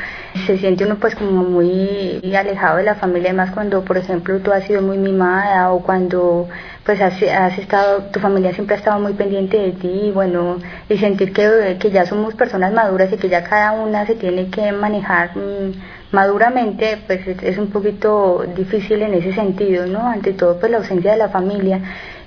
se 0.46 0.58
siente 0.58 0.84
uno 0.84 0.96
pues 0.96 1.14
como 1.14 1.42
muy 1.44 2.20
alejado 2.36 2.78
de 2.78 2.84
la 2.84 2.94
familia, 2.94 3.32
más 3.32 3.50
cuando, 3.50 3.84
por 3.84 3.96
ejemplo, 3.96 4.38
tú 4.40 4.52
has 4.52 4.64
sido 4.64 4.82
muy 4.82 4.98
mimada 4.98 5.70
o 5.72 5.82
cuando 5.82 6.48
pues 6.84 7.00
has, 7.00 7.22
has 7.22 7.58
estado, 7.58 8.04
tu 8.12 8.20
familia 8.20 8.52
siempre 8.54 8.76
ha 8.76 8.78
estado 8.78 8.98
muy 9.00 9.12
pendiente 9.12 9.58
de 9.58 9.72
ti, 9.72 10.10
bueno, 10.14 10.58
y 10.88 10.96
sentir 10.98 11.32
que, 11.32 11.76
que 11.78 11.90
ya 11.90 12.06
somos 12.06 12.34
personas 12.34 12.72
maduras 12.72 13.12
y 13.12 13.16
que 13.16 13.28
ya 13.28 13.44
cada 13.44 13.72
una 13.72 14.06
se 14.06 14.14
tiene 14.14 14.48
que 14.48 14.72
manejar. 14.72 15.36
Mm, 15.36 15.72
maduramente 16.12 16.98
pues 17.06 17.26
es 17.26 17.58
un 17.58 17.68
poquito 17.70 18.44
difícil 18.56 19.02
en 19.02 19.14
ese 19.14 19.32
sentido, 19.34 19.86
¿no? 19.86 20.06
Ante 20.06 20.32
todo 20.32 20.58
pues 20.58 20.72
la 20.72 20.78
ausencia 20.78 21.12
de 21.12 21.18
la 21.18 21.28
familia 21.28 21.80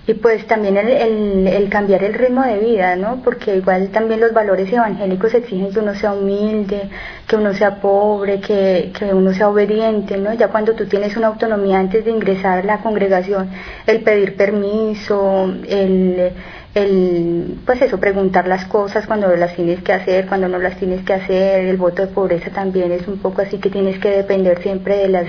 y 0.08 0.16
pues 0.16 0.48
también 0.48 0.78
el, 0.78 1.48
el, 1.48 1.70
cambiar 1.70 2.04
el 2.04 2.16
ritmo 2.16 2.44
de 2.44 2.58
vida, 2.58 2.96
¿no? 2.96 3.22
Porque 3.24 3.56
igual 3.58 3.90
también 3.90 4.20
los 4.20 4.34
valores 4.34 4.72
evangélicos 4.74 5.34
exigen 5.34 5.72
que 5.72 5.80
uno 5.80 5.94
sea 5.94 6.14
humilde, 6.14 6.90
que 7.28 7.36
uno 7.36 7.54
sea 7.54 7.80
pobre, 7.80 8.40
que, 8.40 8.92
que 8.98 9.14
uno 9.14 9.32
sea 9.32 9.50
obediente, 9.50 10.18
¿no? 10.18 10.34
Ya 10.34 10.48
cuando 10.48 10.74
tú 10.74 10.88
tienes 10.88 11.16
una 11.18 11.28
autonomía 11.28 11.80
antes 11.80 12.04
de 12.04 12.12
ingresar 12.12 12.60
a 12.60 12.64
la 12.64 12.78
congregación, 12.80 13.50
el 13.86 14.02
pedir 14.02 14.36
permiso, 14.36 15.54
el 15.70 16.32
el 16.74 17.60
pues 17.66 17.82
eso 17.82 18.00
preguntar 18.00 18.48
las 18.48 18.66
cosas 18.66 19.06
cuando 19.06 19.36
las 19.36 19.56
tienes 19.56 19.82
que 19.84 19.92
hacer 19.92 20.26
cuando 20.28 20.48
no 20.48 20.58
las 20.58 20.78
tienes 20.78 21.04
que 21.04 21.14
hacer 21.14 21.66
el 21.66 21.76
voto 21.76 22.06
de 22.06 22.14
pobreza 22.14 22.50
también 22.50 22.94
es 22.94 23.08
un 23.10 23.18
poco 23.18 23.42
así 23.42 23.58
que 23.58 23.70
tienes 23.70 24.00
que 24.00 24.10
depender 24.10 24.62
siempre 24.62 24.98
de 25.00 25.10
las 25.10 25.28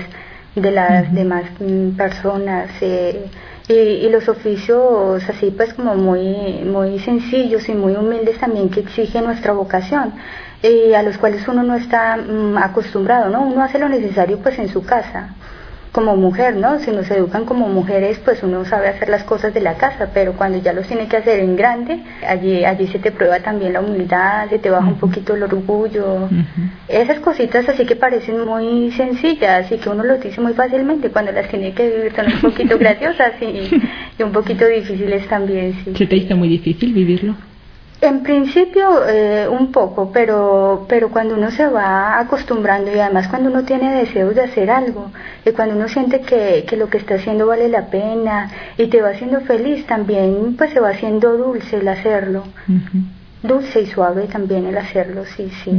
de 0.55 0.71
las 0.71 1.13
demás 1.13 1.43
mm, 1.59 1.97
personas 1.97 2.69
eh, 2.79 3.25
y, 3.67 3.73
y, 3.73 4.09
los 4.09 4.27
oficios 4.27 5.23
así 5.29 5.51
pues 5.51 5.73
como 5.73 5.95
muy 5.95 6.63
muy 6.65 6.99
sencillos 6.99 7.67
y 7.69 7.73
muy 7.73 7.95
humildes 7.95 8.37
también 8.39 8.69
que 8.69 8.81
exige 8.81 9.21
nuestra 9.21 9.53
vocación 9.53 10.13
y 10.61 10.93
a 10.93 11.03
los 11.03 11.17
cuales 11.17 11.47
uno 11.47 11.63
no 11.63 11.75
está 11.75 12.17
mm, 12.17 12.57
acostumbrado 12.57 13.29
no 13.29 13.41
uno 13.43 13.63
hace 13.63 13.79
lo 13.79 13.87
necesario 13.87 14.39
pues 14.39 14.59
en 14.59 14.69
su 14.69 14.83
casa 14.83 15.35
como 15.93 16.17
mujer, 16.17 16.55
¿no? 16.55 16.79
Si 16.79 16.89
nos 16.89 17.09
educan 17.11 17.45
como 17.45 17.69
mujeres, 17.69 18.19
pues 18.25 18.41
uno 18.41 18.65
sabe 18.65 18.87
hacer 18.87 19.09
las 19.09 19.23
cosas 19.23 19.53
de 19.53 19.61
la 19.61 19.75
casa, 19.75 20.09
pero 20.11 20.33
cuando 20.33 20.57
ya 20.57 20.73
los 20.73 20.87
tiene 20.87 21.07
que 21.07 21.17
hacer 21.17 21.39
en 21.39 21.55
grande, 21.55 21.99
allí, 22.27 22.65
allí 22.65 22.87
se 22.87 22.97
te 22.97 23.11
prueba 23.11 23.39
también 23.41 23.73
la 23.73 23.81
humildad, 23.81 24.49
se 24.49 24.57
te 24.57 24.71
baja 24.71 24.87
un 24.87 24.97
poquito 24.97 25.35
el 25.35 25.43
orgullo. 25.43 26.27
Esas 26.87 27.19
cositas 27.19 27.69
así 27.69 27.85
que 27.85 27.95
parecen 27.95 28.43
muy 28.43 28.91
sencillas 28.91 29.71
y 29.71 29.77
que 29.77 29.87
uno 29.87 30.03
lo 30.03 30.17
dice 30.17 30.41
muy 30.41 30.53
fácilmente, 30.53 31.11
cuando 31.11 31.31
las 31.31 31.47
tiene 31.47 31.73
que 31.73 31.87
vivir 31.87 32.15
son 32.15 32.25
un 32.25 32.41
poquito 32.41 32.75
graciosas 32.79 33.33
y, 33.39 33.69
y 34.17 34.23
un 34.23 34.31
poquito 34.31 34.65
difíciles 34.65 35.27
también, 35.27 35.75
sí. 35.85 35.93
¿Se 35.95 36.07
te 36.07 36.15
hizo 36.15 36.35
muy 36.35 36.49
difícil 36.49 36.91
vivirlo? 36.91 37.35
En 38.03 38.21
principio 38.21 39.07
eh, 39.07 39.47
un 39.47 39.71
poco, 39.71 40.11
pero, 40.11 40.85
pero 40.89 41.09
cuando 41.09 41.35
uno 41.35 41.49
se 41.51 41.65
va 41.67 42.19
acostumbrando 42.19 42.93
y 42.93 42.99
además 42.99 43.29
cuando 43.29 43.49
uno 43.49 43.63
tiene 43.63 43.95
deseos 43.95 44.35
de 44.35 44.41
hacer 44.41 44.69
algo 44.71 45.09
y 45.45 45.51
cuando 45.51 45.77
uno 45.77 45.87
siente 45.87 46.19
que, 46.19 46.65
que 46.67 46.75
lo 46.75 46.89
que 46.89 46.97
está 46.97 47.15
haciendo 47.15 47.47
vale 47.47 47.69
la 47.69 47.85
pena 47.85 48.51
y 48.77 48.87
te 48.87 49.01
va 49.01 49.11
haciendo 49.11 49.39
feliz 49.39 49.87
también, 49.87 50.57
pues 50.57 50.71
se 50.73 50.81
va 50.81 50.89
haciendo 50.89 51.37
dulce 51.37 51.77
el 51.77 51.87
hacerlo. 51.87 52.43
Dulce 53.41 53.79
y 53.79 53.87
suave 53.87 54.27
también 54.27 54.65
el 54.65 54.77
hacerlo, 54.77 55.23
sí, 55.23 55.49
sí 55.63 55.71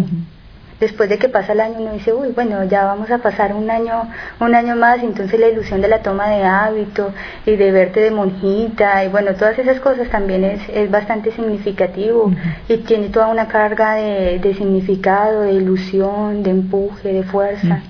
después 0.84 1.08
de 1.08 1.18
que 1.18 1.28
pasa 1.28 1.52
el 1.52 1.60
año 1.60 1.76
uno 1.78 1.92
dice, 1.92 2.12
uy, 2.12 2.28
bueno, 2.34 2.64
ya 2.64 2.84
vamos 2.84 3.10
a 3.10 3.18
pasar 3.18 3.52
un 3.54 3.70
año, 3.70 4.08
un 4.40 4.54
año 4.54 4.76
más, 4.76 5.02
entonces 5.02 5.38
la 5.40 5.48
ilusión 5.48 5.80
de 5.80 5.88
la 5.88 6.00
toma 6.00 6.28
de 6.28 6.44
hábito 6.44 7.12
y 7.46 7.56
de 7.56 7.72
verte 7.72 8.00
de 8.00 8.10
monjita 8.10 9.04
y 9.04 9.08
bueno, 9.08 9.34
todas 9.34 9.58
esas 9.58 9.80
cosas 9.80 10.08
también 10.10 10.44
es, 10.44 10.60
es 10.68 10.90
bastante 10.90 11.32
significativo 11.32 12.32
y 12.68 12.76
tiene 12.78 13.08
toda 13.08 13.28
una 13.28 13.48
carga 13.48 13.94
de, 13.94 14.38
de, 14.38 14.54
significado, 14.54 15.42
de 15.42 15.52
ilusión, 15.52 16.42
de 16.42 16.50
empuje, 16.50 17.12
de 17.12 17.22
fuerza. 17.24 17.82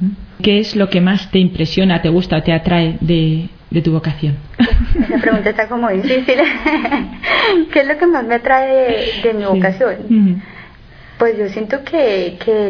¿Qué 0.43 0.61
es 0.61 0.77
lo 0.77 0.89
que 0.89 1.01
más 1.01 1.31
te 1.31 1.39
impresiona, 1.39 2.03
te 2.03 2.09
gusta 2.09 2.39
o 2.39 2.43
te 2.43 2.53
atrae 2.53 2.99
de, 3.01 3.49
de 3.71 3.83
tu 3.83 3.93
vocación? 3.93 4.37
Esa 4.59 5.19
pregunta 5.19 5.51
está 5.51 5.69
como 5.69 5.89
difícil. 5.91 6.39
¿Qué 7.73 7.81
es 7.81 7.87
lo 7.87 7.99
que 7.99 8.07
más 8.07 8.25
me 8.25 8.37
atrae 8.37 9.23
de, 9.23 9.35
mi 9.35 9.45
vocación? 9.45 10.43
Pues 11.19 11.37
yo 11.39 11.49
siento 11.49 11.85
que, 11.85 12.39
que 12.45 12.67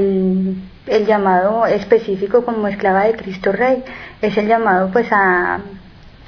el, 0.86 1.06
llamado 1.06 1.66
específico 1.66 2.44
como 2.44 2.68
esclava 2.68 3.04
de 3.04 3.16
Cristo 3.16 3.52
Rey 3.52 3.82
es 4.20 4.36
el 4.36 4.46
llamado 4.46 4.90
pues 4.92 5.08
a 5.10 5.60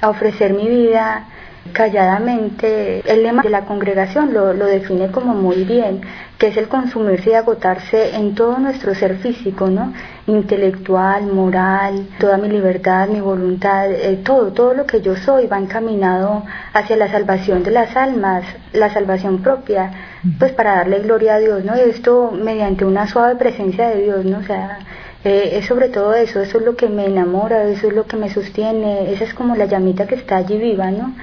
ofrecer 0.01 0.53
mi 0.53 0.67
vida 0.67 1.27
calladamente. 1.73 3.01
El 3.05 3.23
lema 3.23 3.43
de 3.43 3.49
la 3.49 3.65
congregación 3.65 4.33
lo, 4.33 4.53
lo, 4.53 4.65
define 4.65 5.11
como 5.11 5.33
muy 5.33 5.63
bien, 5.63 6.01
que 6.37 6.47
es 6.47 6.57
el 6.57 6.67
consumirse 6.67 7.31
y 7.31 7.33
agotarse 7.33 8.15
en 8.15 8.35
todo 8.35 8.57
nuestro 8.59 8.93
ser 8.95 9.17
físico, 9.17 9.67
¿no? 9.69 9.93
Intelectual, 10.27 11.27
moral, 11.27 12.07
toda 12.19 12.37
mi 12.37 12.49
libertad, 12.49 13.07
mi 13.09 13.21
voluntad, 13.21 13.91
eh, 13.91 14.19
todo, 14.23 14.51
todo 14.51 14.73
lo 14.73 14.85
que 14.85 15.01
yo 15.01 15.15
soy 15.15 15.47
va 15.47 15.57
encaminado 15.57 16.43
hacia 16.73 16.97
la 16.97 17.09
salvación 17.09 17.63
de 17.63 17.71
las 17.71 17.95
almas, 17.95 18.43
la 18.73 18.93
salvación 18.93 19.41
propia, 19.41 19.91
pues 20.39 20.51
para 20.51 20.75
darle 20.75 20.99
gloria 20.99 21.35
a 21.35 21.39
Dios, 21.39 21.63
¿no? 21.63 21.75
Y 21.75 21.89
esto 21.89 22.31
mediante 22.31 22.85
una 22.85 23.07
suave 23.07 23.35
presencia 23.35 23.89
de 23.89 24.03
Dios, 24.03 24.25
¿no? 24.25 24.39
O 24.39 24.43
sea, 24.43 24.79
eh, 25.23 25.57
es 25.57 25.65
sobre 25.65 25.89
todo 25.89 26.13
eso, 26.13 26.41
eso 26.41 26.59
es 26.59 26.63
lo 26.63 26.75
que 26.75 26.87
me 26.87 27.05
enamora, 27.05 27.63
eso 27.63 27.87
es 27.87 27.93
lo 27.93 28.05
que 28.05 28.17
me 28.17 28.29
sostiene, 28.29 29.11
esa 29.11 29.23
es 29.23 29.33
como 29.33 29.55
la 29.55 29.65
llamita 29.65 30.07
que 30.07 30.15
está 30.15 30.37
allí 30.37 30.57
viva, 30.57 30.91
¿no? 30.91 31.13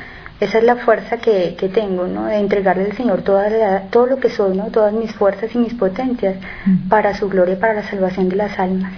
Esa 0.40 0.58
es 0.58 0.64
la 0.64 0.76
fuerza 0.76 1.18
que, 1.18 1.54
que 1.58 1.68
tengo, 1.68 2.06
¿no? 2.06 2.26
De 2.26 2.38
entregarle 2.38 2.84
al 2.84 2.96
Señor 2.96 3.22
toda 3.22 3.82
todo 3.90 4.06
lo 4.06 4.18
que 4.18 4.28
soy, 4.28 4.56
¿no? 4.56 4.66
Todas 4.66 4.92
mis 4.92 5.12
fuerzas 5.12 5.54
y 5.54 5.58
mis 5.58 5.74
potencias 5.74 6.36
para 6.88 7.14
su 7.14 7.28
gloria, 7.28 7.58
para 7.58 7.74
la 7.74 7.82
salvación 7.84 8.28
de 8.28 8.36
las 8.36 8.58
almas. 8.58 8.92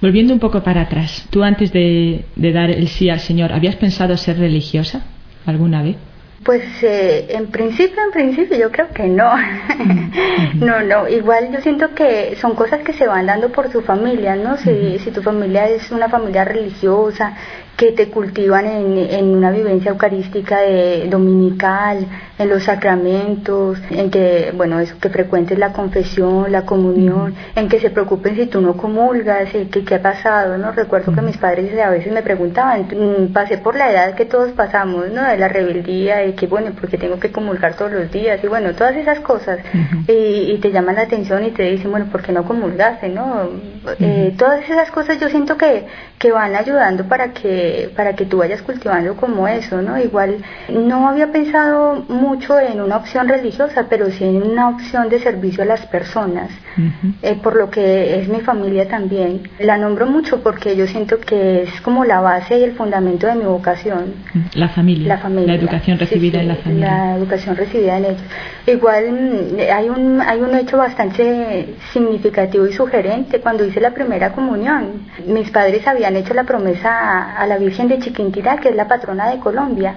Volviendo 0.00 0.32
un 0.32 0.40
poco 0.40 0.62
para 0.62 0.82
atrás, 0.82 1.26
tú 1.30 1.42
antes 1.42 1.72
de, 1.72 2.24
de 2.36 2.52
dar 2.52 2.70
el 2.70 2.88
sí 2.88 3.10
al 3.10 3.20
Señor, 3.20 3.52
¿habías 3.52 3.76
pensado 3.76 4.16
ser 4.16 4.38
religiosa 4.38 5.02
alguna 5.46 5.82
vez? 5.82 5.96
Pues 6.44 6.62
eh, 6.82 7.26
en 7.30 7.48
principio, 7.48 7.96
en 8.04 8.12
principio 8.12 8.56
yo 8.56 8.70
creo 8.70 8.88
que 8.92 9.08
no. 9.08 9.32
no, 10.54 10.80
no. 10.82 11.08
Igual 11.08 11.50
yo 11.52 11.60
siento 11.60 11.92
que 11.92 12.36
son 12.36 12.54
cosas 12.54 12.82
que 12.82 12.92
se 12.92 13.06
van 13.06 13.26
dando 13.26 13.50
por 13.50 13.68
tu 13.68 13.80
familia, 13.80 14.36
¿no? 14.36 14.56
Si, 14.56 14.98
si 15.00 15.10
tu 15.10 15.22
familia 15.22 15.66
es 15.68 15.90
una 15.90 16.08
familia 16.08 16.44
religiosa, 16.44 17.34
que 17.76 17.92
te 17.92 18.08
cultivan 18.08 18.66
en, 18.66 18.98
en 18.98 19.26
una 19.26 19.50
vivencia 19.50 19.90
eucarística 19.90 20.60
de, 20.60 21.08
dominical, 21.08 22.06
en 22.38 22.48
los 22.48 22.64
sacramentos, 22.64 23.78
en 23.90 24.10
que, 24.10 24.52
bueno, 24.54 24.80
eso, 24.80 24.96
que 24.98 25.08
frecuentes 25.08 25.58
la 25.58 25.72
confesión, 25.72 26.50
la 26.52 26.62
comunión, 26.62 27.34
en 27.54 27.68
que 27.68 27.80
se 27.80 27.90
preocupen 27.90 28.36
si 28.36 28.46
tú 28.46 28.60
no 28.60 28.76
comulgas, 28.76 29.50
que 29.50 29.84
qué 29.84 29.94
ha 29.94 30.02
pasado, 30.02 30.58
¿no? 30.58 30.72
Recuerdo 30.72 31.14
que 31.14 31.22
mis 31.22 31.38
padres 31.38 31.78
a 31.78 31.90
veces 31.90 32.12
me 32.12 32.22
preguntaban, 32.22 32.82
mm, 32.82 33.32
pasé 33.32 33.58
por 33.58 33.76
la 33.76 33.90
edad 33.90 34.14
que 34.14 34.24
todos 34.26 34.52
pasamos, 34.52 35.10
¿no? 35.10 35.22
De 35.22 35.36
la 35.36 35.48
rebeldía, 35.48 36.18
de 36.18 36.34
que, 36.34 36.46
bueno, 36.46 36.72
porque 36.78 36.98
tengo 36.98 37.18
que 37.18 37.32
comulgar 37.32 37.74
todos 37.74 37.92
los 37.92 38.10
días, 38.10 38.42
y 38.42 38.46
bueno, 38.46 38.74
todas 38.74 38.96
esas 38.96 39.20
cosas, 39.20 39.58
y, 40.08 40.52
y, 40.52 40.58
te 40.58 40.72
llaman 40.72 40.96
la 40.96 41.02
atención 41.02 41.44
y 41.44 41.50
te 41.50 41.62
dicen, 41.62 41.90
bueno, 41.90 42.06
¿por 42.10 42.22
qué 42.22 42.32
no 42.32 42.44
comulgaste, 42.44 43.08
no? 43.08 43.50
Eh, 43.98 44.34
todas 44.36 44.64
esas 44.68 44.90
cosas 44.90 45.18
yo 45.20 45.28
siento 45.28 45.56
que, 45.56 45.86
que 46.18 46.32
van 46.32 46.54
ayudando 46.54 47.04
para 47.04 47.32
que 47.32 47.65
para 47.96 48.14
que 48.14 48.24
tú 48.24 48.38
vayas 48.38 48.62
cultivando 48.62 49.16
como 49.16 49.46
eso, 49.48 49.82
¿no? 49.82 49.98
Igual 49.98 50.38
no 50.70 51.08
había 51.08 51.32
pensado 51.32 52.04
mucho 52.08 52.58
en 52.58 52.80
una 52.80 52.96
opción 52.96 53.28
religiosa, 53.28 53.86
pero 53.88 54.10
sí 54.10 54.24
en 54.24 54.42
una 54.42 54.68
opción 54.68 55.08
de 55.08 55.20
servicio 55.20 55.62
a 55.62 55.66
las 55.66 55.86
personas, 55.86 56.50
eh, 57.22 57.38
por 57.42 57.56
lo 57.56 57.70
que 57.70 58.20
es 58.20 58.28
mi 58.28 58.40
familia 58.40 58.88
también. 58.88 59.42
La 59.58 59.78
nombro 59.78 60.06
mucho 60.06 60.42
porque 60.42 60.76
yo 60.76 60.86
siento 60.86 61.18
que 61.20 61.62
es 61.62 61.80
como 61.80 62.04
la 62.04 62.20
base 62.20 62.58
y 62.58 62.64
el 62.64 62.72
fundamento 62.72 63.26
de 63.26 63.34
mi 63.34 63.44
vocación. 63.44 64.14
La 64.54 64.68
familia. 64.68 65.08
La 65.08 65.18
familia. 65.18 65.54
La 65.54 65.60
educación 65.60 65.98
recibida 65.98 66.40
en 66.40 66.48
la 66.48 66.56
familia. 66.56 66.86
La 66.86 67.16
educación 67.16 67.56
recibida 67.56 67.98
en 67.98 68.04
ellos. 68.04 68.22
Igual 68.66 69.12
mm, 69.12 69.60
hay 69.72 69.88
un, 69.88 70.20
hay 70.20 70.40
un 70.40 70.54
hecho 70.54 70.76
bastante 70.76 71.74
significativo 71.92 72.66
y 72.66 72.72
sugerente. 72.72 73.40
Cuando 73.40 73.64
hice 73.64 73.80
la 73.80 73.92
primera 73.92 74.32
comunión, 74.32 75.02
mis 75.26 75.50
padres 75.50 75.86
habían 75.86 76.16
hecho 76.16 76.34
la 76.34 76.44
promesa 76.44 77.36
a 77.36 77.46
la 77.46 77.55
Virgen 77.56 77.88
de 77.88 77.98
Chiquinquirá, 77.98 78.58
que 78.58 78.70
es 78.70 78.76
la 78.76 78.88
patrona 78.88 79.30
de 79.30 79.38
Colombia. 79.38 79.96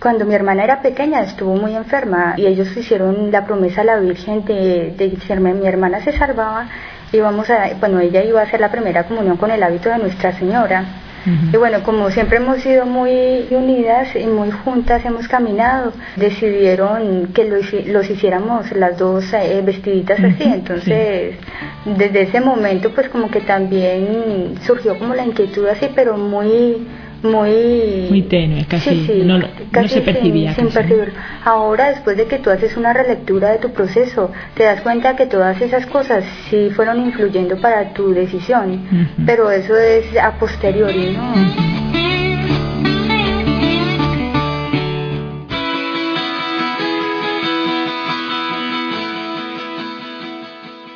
cuando 0.00 0.24
mi 0.24 0.34
hermana 0.34 0.64
era 0.64 0.80
pequeña 0.80 1.20
estuvo 1.20 1.54
muy 1.56 1.76
enferma 1.76 2.34
y 2.38 2.46
ellos 2.46 2.74
hicieron 2.74 3.30
la 3.30 3.44
promesa 3.44 3.82
a 3.82 3.84
la 3.84 3.96
Virgen 3.98 4.44
de, 4.46 4.94
de 4.96 5.10
decirme 5.10 5.52
mi 5.52 5.66
hermana 5.66 6.00
se 6.00 6.12
salvaba 6.12 6.68
íbamos 7.12 7.48
a, 7.50 7.70
bueno, 7.78 8.00
ella 8.00 8.22
iba 8.22 8.40
a 8.40 8.44
hacer 8.44 8.60
la 8.60 8.70
primera 8.70 9.04
comunión 9.04 9.36
con 9.36 9.50
el 9.50 9.62
hábito 9.62 9.88
de 9.88 9.98
Nuestra 9.98 10.32
Señora. 10.32 10.84
Y 11.26 11.56
bueno, 11.56 11.82
como 11.82 12.10
siempre 12.10 12.38
hemos 12.38 12.62
sido 12.62 12.86
muy 12.86 13.46
unidas 13.50 14.08
y 14.16 14.26
muy 14.26 14.50
juntas, 14.50 15.04
hemos 15.04 15.28
caminado, 15.28 15.92
decidieron 16.16 17.28
que 17.34 17.44
los, 17.44 18.10
hiciéramos 18.10 18.70
las 18.72 18.96
dos 18.98 19.32
eh, 19.32 19.62
vestiditas 19.64 20.18
así. 20.18 20.44
Entonces, 20.44 21.36
desde 21.84 22.22
ese 22.22 22.40
momento, 22.40 22.92
pues 22.94 23.08
como 23.08 23.30
que 23.30 23.40
también 23.40 24.54
surgió 24.62 24.98
como 24.98 25.14
la 25.14 25.24
inquietud 25.24 25.66
así, 25.66 25.88
pero 25.94 26.16
muy 26.16 26.86
muy 27.22 28.06
muy 28.08 28.22
tenue, 28.22 28.64
casi, 28.66 29.22
no, 29.24 29.40
se 29.86 30.00
percibía. 30.00 30.54
Sin, 30.54 30.68
percibir. 30.68 31.12
Ahora, 31.44 31.90
después 31.90 32.16
de 32.16 32.26
que 32.26 32.38
tú 32.38 32.50
haces 32.50 32.76
una 32.76 32.92
relectura 32.92 33.50
de 33.50 33.58
tu 33.58 33.72
proceso, 33.72 34.30
te 34.54 34.64
das 34.64 34.80
cuenta 34.80 35.16
que 35.16 35.26
todas 35.26 35.60
esas 35.60 35.86
cosas 35.86 36.24
sí 36.48 36.70
fueron 36.70 37.00
influyendo 37.00 37.60
para 37.60 37.92
tu 37.92 38.12
decisión, 38.12 39.16
pero 39.26 39.50
eso 39.50 39.76
es 39.76 40.16
a 40.16 40.32
posteriori, 40.38 41.12
¿no? 41.12 41.80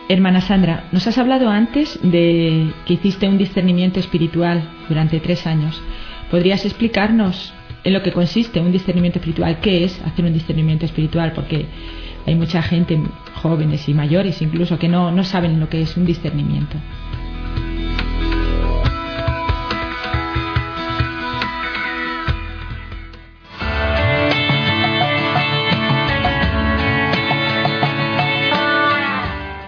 Hermana 0.07 0.43
Sandra, 0.43 0.85
nos 0.93 1.07
has 1.07 1.16
hablado 1.16 1.49
antes 1.49 1.99
de 2.02 2.71
que 2.87 2.95
hiciste 2.95 3.26
un 3.26 3.38
discernimiento 3.38 3.99
espiritual 3.99 4.62
durante 4.88 5.19
tres 5.19 5.47
años. 5.47 5.83
¿Podrías 6.35 6.64
explicarnos 6.64 7.55
en 7.85 7.93
lo 7.93 8.03
que 8.03 8.11
consiste 8.11 8.59
un 8.59 8.73
discernimiento 8.73 9.21
espiritual? 9.21 9.61
¿Qué 9.61 9.85
es 9.85 10.03
hacer 10.03 10.25
un 10.25 10.33
discernimiento 10.33 10.85
espiritual? 10.85 11.33
Porque 11.33 11.67
hay 12.26 12.35
mucha 12.35 12.61
gente, 12.61 13.00
jóvenes 13.41 13.88
y 13.88 13.95
mayores 13.95 14.43
incluso, 14.43 14.76
que 14.76 14.88
no, 14.88 15.12
no 15.12 15.23
saben 15.23 15.61
lo 15.61 15.69
que 15.69 15.83
es 15.83 15.97
un 15.97 16.05
discernimiento. 16.05 16.76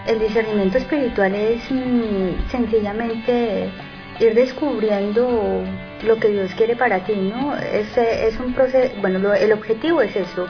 El 0.09 0.19
discernimiento 0.19 0.79
espiritual 0.79 1.33
es 1.33 1.63
mm, 1.71 2.51
sencillamente 2.51 3.71
ir 4.19 4.35
descubriendo 4.35 5.63
lo 6.05 6.17
que 6.17 6.29
Dios 6.29 6.53
quiere 6.55 6.77
para 6.77 7.05
ti, 7.05 7.15
¿no? 7.15 7.57
Es, 7.57 7.97
es 7.97 8.39
un 8.39 8.55
proceso, 8.55 8.93
bueno, 9.01 9.35
el 9.35 9.53
objetivo 9.53 10.03
es 10.03 10.15
eso, 10.17 10.47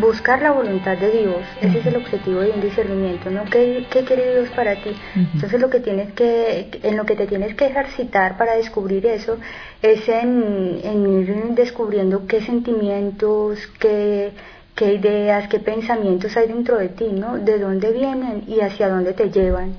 buscar 0.00 0.42
la 0.42 0.50
voluntad 0.50 0.96
de 0.98 1.10
Dios, 1.10 1.42
ese 1.60 1.78
es 1.78 1.86
el 1.86 1.96
objetivo 1.96 2.40
de 2.40 2.50
un 2.50 2.60
discernimiento, 2.60 3.30
¿no? 3.30 3.44
¿Qué, 3.44 3.86
qué 3.90 4.04
quiere 4.04 4.34
Dios 4.34 4.48
para 4.50 4.74
ti? 4.76 4.90
Entonces 5.14 5.60
lo 5.60 5.70
que 5.70 5.80
tienes 5.80 6.12
que, 6.12 6.70
en 6.82 6.96
lo 6.96 7.04
que 7.04 7.14
te 7.14 7.26
tienes 7.26 7.54
que 7.54 7.66
ejercitar 7.66 8.36
para 8.36 8.54
descubrir 8.54 9.06
eso 9.06 9.38
es 9.82 10.08
en, 10.08 10.80
en 10.82 11.20
ir 11.20 11.34
descubriendo 11.50 12.26
qué 12.26 12.40
sentimientos, 12.40 13.58
qué 13.78 14.32
qué 14.76 14.94
ideas, 14.94 15.48
qué 15.48 15.58
pensamientos 15.58 16.36
hay 16.36 16.48
dentro 16.48 16.76
de 16.76 16.90
ti, 16.90 17.06
¿no? 17.10 17.38
De 17.38 17.58
dónde 17.58 17.92
vienen 17.92 18.44
y 18.46 18.60
hacia 18.60 18.90
dónde 18.90 19.14
te 19.14 19.30
llevan. 19.30 19.74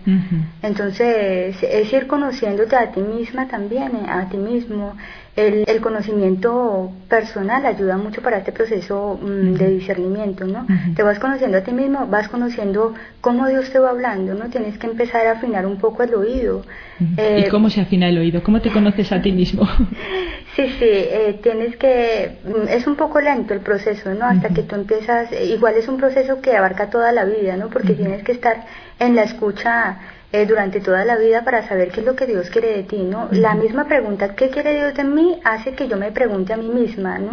Entonces, 0.63 1.56
es 1.62 1.94
ir 1.94 2.08
conociéndote 2.08 2.75
a 2.75 2.92
ti 2.92 3.01
misma 3.01 3.48
también, 3.48 3.96
eh, 3.96 4.10
a 4.10 4.27
ti 4.27 4.38
mismo, 4.38 4.98
el, 5.38 5.82
conocimiento 5.82 6.91
personal 7.08 7.63
ayuda 7.65 7.96
mucho 7.98 8.22
para 8.24 8.39
este 8.39 8.51
proceso 8.51 9.20
mm, 9.22 9.53
de 9.53 9.67
discernimiento, 9.70 10.46
¿no? 10.46 10.65
Te 10.96 11.03
vas 11.03 11.20
conociendo 11.20 11.60
a 11.60 11.62
ti 11.62 11.72
mismo, 11.72 12.08
vas 12.08 12.27
conociendo 12.27 12.96
cómo 13.22 13.48
Dios 13.48 13.70
te 13.72 13.77
va 13.77 13.91
hablando, 13.91 14.34
¿no? 14.34 14.50
Tienes 14.50 14.79
que 14.79 14.88
empezar 14.88 15.27
a 15.27 15.34
afinar 15.34 15.67
un 15.67 15.77
poco 15.77 16.01
el 16.01 16.15
oído. 16.15 16.65
¿Y 17.00 17.06
eh, 17.17 17.48
cómo 17.51 17.70
se 17.70 17.82
afina 17.82 18.10
el 18.10 18.17
oído? 18.17 18.41
¿Cómo 18.41 18.62
te 18.62 18.72
conoces 18.72 19.12
a 19.12 19.22
ti 19.22 19.32
mismo? 19.32 19.67
sí, 20.56 20.63
sí, 20.79 20.86
eh, 20.89 21.39
tienes 21.44 21.75
que... 21.77 22.39
Mm, 22.43 22.67
es 22.69 22.88
un 22.88 22.95
poco 22.95 23.21
lento 23.21 23.54
el 23.54 23.60
proceso, 23.60 24.13
¿no? 24.15 24.26
Hasta 24.26 24.50
que 24.50 24.63
tú 24.63 24.73
empiezas... 24.73 25.30
Igual 25.32 25.76
es 25.76 25.88
un 25.88 25.97
proceso 25.97 26.41
que 26.41 26.58
abarca 26.58 26.89
toda 26.89 27.12
la 27.12 27.26
vida, 27.26 27.56
¿no? 27.58 27.69
Porque 27.69 27.93
tienes 27.93 28.23
que 28.23 28.32
estar 28.32 28.65
en 29.00 29.15
la 29.15 29.21
escucha 29.21 30.00
eh, 30.34 30.46
durante 30.46 30.82
toda 30.82 31.06
la 31.06 31.16
vida 31.16 31.46
para 31.46 31.68
saber 31.68 31.90
qué 31.92 32.02
es 32.02 32.06
lo 32.06 32.16
que 32.16 32.26
Dios 32.26 32.50
quiere 32.50 32.76
de 32.76 32.84
ti, 32.84 32.98
¿no? 32.98 33.30
La 33.32 33.56
misma 33.56 33.86
pregunta, 33.86 34.36
¿qué 34.36 34.50
quiere 34.50 34.74
Dios 34.74 34.94
de 34.94 35.06
mí? 35.06 35.40
hace 35.44 35.74
que 35.74 35.88
yo 35.88 35.96
me 35.96 36.12
pregunte 36.12 36.52
a 36.52 36.58
mí 36.58 36.68
misma, 36.68 37.18
¿no? 37.18 37.32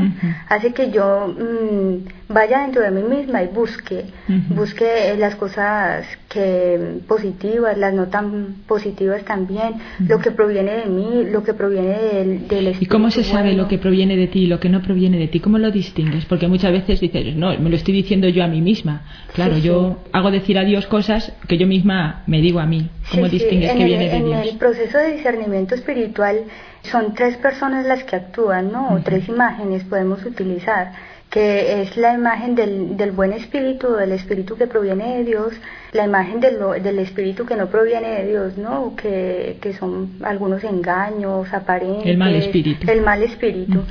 Hace 0.48 0.72
que 0.72 0.90
yo 0.90 1.26
mm, 1.26 2.32
vaya 2.32 2.60
dentro 2.60 2.82
de 2.82 2.90
mí 2.92 3.02
misma 3.02 3.42
y 3.42 3.48
busque, 3.48 4.04
busque 4.50 5.10
eh, 5.10 5.16
las 5.16 5.34
cosas 5.34 6.06
que 6.34 6.98
positivas, 7.06 7.78
las 7.78 7.94
no 7.94 8.08
tan 8.08 8.56
positivas 8.66 9.24
también, 9.24 9.74
lo 10.06 10.18
que 10.18 10.32
proviene 10.32 10.72
de 10.72 10.86
mí, 10.86 11.30
lo 11.30 11.44
que 11.44 11.54
proviene 11.54 11.96
del, 11.96 12.48
del 12.48 12.76
¿Y 12.80 12.86
cómo 12.86 13.10
se 13.10 13.22
sabe 13.22 13.52
lo 13.54 13.68
que 13.68 13.78
proviene 13.78 14.16
de 14.16 14.26
ti 14.26 14.40
y 14.40 14.46
lo 14.48 14.58
que 14.58 14.68
no 14.68 14.82
proviene 14.82 15.16
de 15.16 15.28
ti? 15.28 15.38
¿Cómo 15.38 15.58
lo 15.58 15.70
distingues? 15.70 16.24
Porque 16.24 16.48
muchas 16.48 16.72
veces 16.72 17.00
dices, 17.00 17.36
no, 17.36 17.56
me 17.58 17.70
lo 17.70 17.76
estoy 17.76 17.94
diciendo 17.94 18.28
yo 18.28 18.42
a 18.42 18.48
mí 18.48 18.60
misma. 18.60 19.02
Claro, 19.32 19.56
yo 19.58 19.98
hago 20.12 20.32
decir 20.32 20.58
a 20.58 20.64
Dios 20.64 20.86
cosas 20.86 21.32
que 21.46 21.56
yo 21.56 21.68
misma 21.68 22.24
me 22.26 22.40
digo 22.40 22.58
a 22.58 22.66
mí. 22.66 22.90
¿Cómo 23.12 23.28
distingues 23.28 23.72
que 23.72 23.84
viene 23.84 24.08
de 24.08 24.18
Dios? 24.18 24.42
En 24.42 24.48
el 24.48 24.58
proceso 24.58 24.98
de 24.98 25.12
discernimiento 25.12 25.76
espiritual 25.76 26.40
son 26.82 27.14
tres 27.14 27.36
personas 27.36 27.86
las 27.86 28.02
que 28.02 28.16
actúan, 28.16 28.72
¿no? 28.72 28.92
O 28.92 29.00
tres 29.00 29.28
imágenes 29.28 29.84
podemos 29.84 30.24
utilizar, 30.26 30.92
que 31.30 31.82
es 31.82 31.96
la 31.96 32.14
imagen 32.14 32.56
del, 32.56 32.96
del 32.96 33.12
buen 33.12 33.32
espíritu, 33.32 33.92
del 33.92 34.12
espíritu 34.12 34.56
que 34.56 34.66
proviene 34.66 35.18
de 35.18 35.24
Dios, 35.24 35.54
la 35.94 36.04
imagen 36.04 36.40
del, 36.40 36.58
del 36.82 36.98
espíritu 36.98 37.46
que 37.46 37.56
no 37.56 37.68
proviene 37.68 38.08
de 38.08 38.26
Dios, 38.26 38.58
¿no? 38.58 38.94
Que, 38.96 39.58
que 39.60 39.72
son 39.74 40.18
algunos 40.22 40.64
engaños 40.64 41.52
aparentes. 41.54 42.06
El 42.06 42.18
mal 42.18 42.34
espíritu. 42.34 42.90
El 42.90 43.00
mal 43.00 43.22
espíritu. 43.22 43.84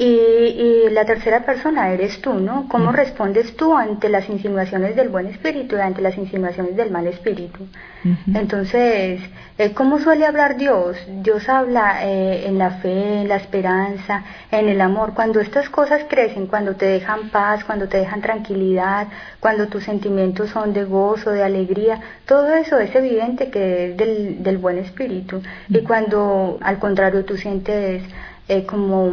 Y, 0.00 0.04
y, 0.04 0.90
la 0.90 1.04
tercera 1.04 1.44
persona 1.44 1.92
eres 1.92 2.20
tú, 2.20 2.34
¿no? 2.34 2.68
¿Cómo 2.68 2.92
respondes 2.92 3.56
tú 3.56 3.76
ante 3.76 4.08
las 4.08 4.28
insinuaciones 4.28 4.94
del 4.94 5.08
buen 5.08 5.26
espíritu 5.26 5.74
y 5.74 5.80
ante 5.80 6.00
las 6.00 6.16
insinuaciones 6.16 6.76
del 6.76 6.92
mal 6.92 7.08
espíritu? 7.08 7.66
Entonces, 8.32 9.20
eh, 9.58 9.72
¿cómo 9.74 9.98
suele 9.98 10.24
hablar 10.24 10.56
Dios? 10.56 10.96
Dios 11.20 11.48
habla 11.48 12.06
eh, 12.06 12.46
en 12.46 12.58
la 12.58 12.70
fe, 12.70 13.22
en 13.22 13.28
la 13.28 13.36
esperanza, 13.36 14.22
en 14.52 14.68
el 14.68 14.80
amor. 14.80 15.14
Cuando 15.14 15.40
estas 15.40 15.68
cosas 15.68 16.04
crecen, 16.08 16.46
cuando 16.46 16.76
te 16.76 16.86
dejan 16.86 17.30
paz, 17.30 17.64
cuando 17.64 17.88
te 17.88 17.98
dejan 17.98 18.20
tranquilidad, 18.20 19.08
cuando 19.40 19.66
tus 19.66 19.82
sentimientos 19.82 20.50
son 20.50 20.72
de 20.72 20.84
gozo, 20.84 21.32
de 21.32 21.42
alegría, 21.42 22.00
todo 22.24 22.54
eso 22.54 22.78
es 22.78 22.94
evidente 22.94 23.50
que 23.50 23.90
es 23.90 23.96
del, 23.96 24.44
del 24.44 24.58
buen 24.58 24.78
espíritu. 24.78 25.42
Y 25.68 25.80
cuando 25.80 26.58
al 26.60 26.78
contrario 26.78 27.24
tú 27.24 27.36
sientes 27.36 28.04
eh, 28.50 28.64
como 28.64 29.10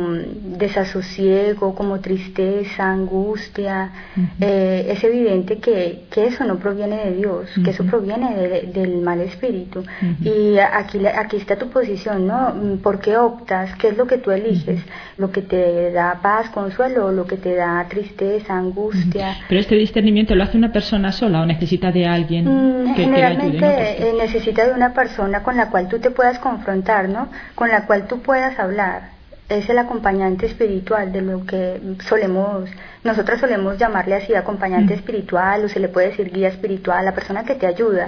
desasosiego, 0.57 1.75
como 1.75 1.99
tristeza, 1.99 2.89
angustia, 2.89 3.91
eh, 4.39 4.87
es 4.89 5.03
evidente 5.03 5.57
que, 5.57 6.05
que, 6.09 6.27
eso 6.27 6.45
no 6.45 6.57
proviene 6.57 7.03
de 7.03 7.15
Dios, 7.17 7.49
que 7.61 7.71
eso 7.71 7.83
proviene 7.83 8.61
del 8.73 9.01
mal 9.01 9.19
espíritu. 9.19 9.83
Y 10.21 10.57
aquí, 10.57 11.05
aquí 11.05 11.35
está 11.35 11.57
tu 11.57 11.69
posición, 11.69 12.25
¿no? 12.25 12.79
¿Por 12.81 13.01
qué 13.01 13.17
optas? 13.17 13.75
¿Qué 13.75 13.89
es 13.89 13.97
lo 13.97 14.07
que 14.07 14.19
tú 14.19 14.31
eliges? 14.31 14.79
¿Lo 15.17 15.29
que 15.31 15.41
te 15.41 15.91
da 15.91 16.17
paz, 16.21 16.49
consuelo, 16.51 17.07
o 17.07 17.11
lo 17.11 17.27
que 17.27 17.35
te 17.35 17.55
da 17.55 17.85
tristeza, 17.89 18.57
angustia? 18.57 19.35
Pero 19.49 19.59
este 19.59 19.75
discernimiento 19.75 20.33
lo 20.33 20.43
hace 20.43 20.57
una 20.57 20.71
persona 20.71 21.11
sola 21.11 21.41
o 21.41 21.45
necesita 21.45 21.91
de 21.91 22.05
alguien 22.05 22.45
mm, 22.45 22.95
que, 22.95 23.03
Generalmente 23.03 23.65
eh, 24.09 24.13
necesita 24.17 24.65
de 24.65 24.73
una 24.73 24.93
persona 24.93 25.43
con 25.43 25.57
la 25.57 25.69
cual 25.69 25.89
tú 25.89 25.99
te 25.99 26.09
puedas 26.09 26.39
confrontar, 26.39 27.09
¿no? 27.09 27.27
Con 27.53 27.67
la 27.67 27.85
cual 27.85 28.07
tú 28.07 28.21
puedas 28.21 28.57
hablar 28.57 29.15
es 29.47 29.69
el 29.69 29.77
acompañante 29.77 30.47
espiritual 30.47 31.11
de 31.11 31.21
lo 31.21 31.45
que 31.45 31.79
solemos, 32.07 32.69
nosotras 33.03 33.39
solemos 33.39 33.77
llamarle 33.77 34.15
así 34.15 34.33
acompañante 34.33 34.95
espiritual 34.95 35.65
o 35.65 35.69
se 35.69 35.79
le 35.79 35.89
puede 35.89 36.09
decir 36.09 36.31
guía 36.31 36.47
espiritual, 36.47 37.05
la 37.05 37.13
persona 37.13 37.43
que 37.43 37.55
te 37.55 37.67
ayuda, 37.67 38.07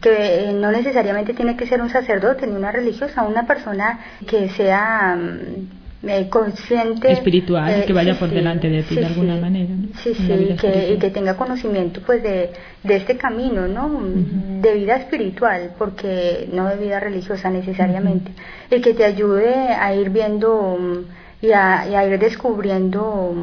que 0.00 0.48
eh, 0.48 0.52
no 0.54 0.72
necesariamente 0.72 1.34
tiene 1.34 1.56
que 1.56 1.66
ser 1.66 1.82
un 1.82 1.90
sacerdote 1.90 2.46
ni 2.46 2.56
una 2.56 2.72
religiosa, 2.72 3.22
una 3.22 3.46
persona 3.46 4.00
que 4.26 4.48
sea 4.50 5.16
mm, 5.16 5.81
eh, 6.04 6.28
consciente 6.28 7.12
espiritual 7.12 7.82
eh, 7.82 7.84
que 7.86 7.92
vaya 7.92 8.18
por 8.18 8.28
delante 8.28 8.68
de 8.68 8.82
ti 8.82 8.96
de 8.96 9.06
alguna 9.06 9.36
manera 9.36 9.70
sí 10.02 10.14
sí 10.14 10.56
que, 10.60 10.94
y 10.94 10.98
que 10.98 11.10
tenga 11.10 11.36
conocimiento 11.36 12.00
pues 12.04 12.22
de, 12.22 12.50
de 12.82 12.96
este 12.96 13.16
camino 13.16 13.68
no 13.68 14.00
de 14.60 14.74
vida 14.74 14.96
espiritual 14.96 15.72
porque 15.78 16.48
no 16.52 16.68
de 16.68 16.76
vida 16.76 17.00
religiosa 17.00 17.50
necesariamente. 17.50 18.32
Y 18.70 18.80
que 18.80 18.94
te 18.94 19.04
ayude 19.04 19.54
a 19.54 19.94
ir 19.94 20.10
viendo 20.10 21.04
y 21.40 21.52
a, 21.52 21.86
y 21.88 21.94
a 21.94 22.06
ir 22.06 22.18
descubriendo 22.18 23.34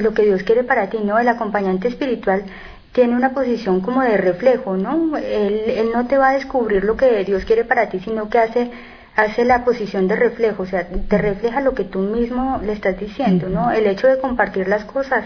lo 0.00 0.14
que 0.14 0.22
Dios 0.22 0.42
quiere 0.42 0.64
para 0.64 0.88
ti 0.90 0.98
no 1.04 1.18
el 1.18 1.28
acompañante 1.28 1.88
espiritual 1.88 2.44
tiene 2.92 3.14
una 3.14 3.34
posición 3.34 3.82
como 3.82 4.00
de 4.02 4.16
reflejo, 4.16 4.74
¿no? 4.78 5.18
Él, 5.18 5.64
él 5.66 5.88
no 5.92 6.06
te 6.06 6.16
va 6.16 6.30
a 6.30 6.32
descubrir 6.32 6.82
lo 6.82 6.96
que 6.96 7.24
Dios 7.24 7.44
quiere 7.44 7.64
para 7.64 7.90
ti, 7.90 8.00
sino 8.00 8.30
que 8.30 8.38
hace 8.38 8.70
hace 9.16 9.44
la 9.44 9.64
posición 9.64 10.08
de 10.08 10.16
reflejo, 10.16 10.62
o 10.62 10.66
sea, 10.66 10.86
te 10.86 11.18
refleja 11.18 11.60
lo 11.60 11.74
que 11.74 11.84
tú 11.84 12.00
mismo 12.00 12.60
le 12.64 12.72
estás 12.72 13.00
diciendo, 13.00 13.48
¿no? 13.48 13.70
El 13.72 13.86
hecho 13.86 14.06
de 14.06 14.18
compartir 14.18 14.68
las 14.68 14.84
cosas 14.84 15.24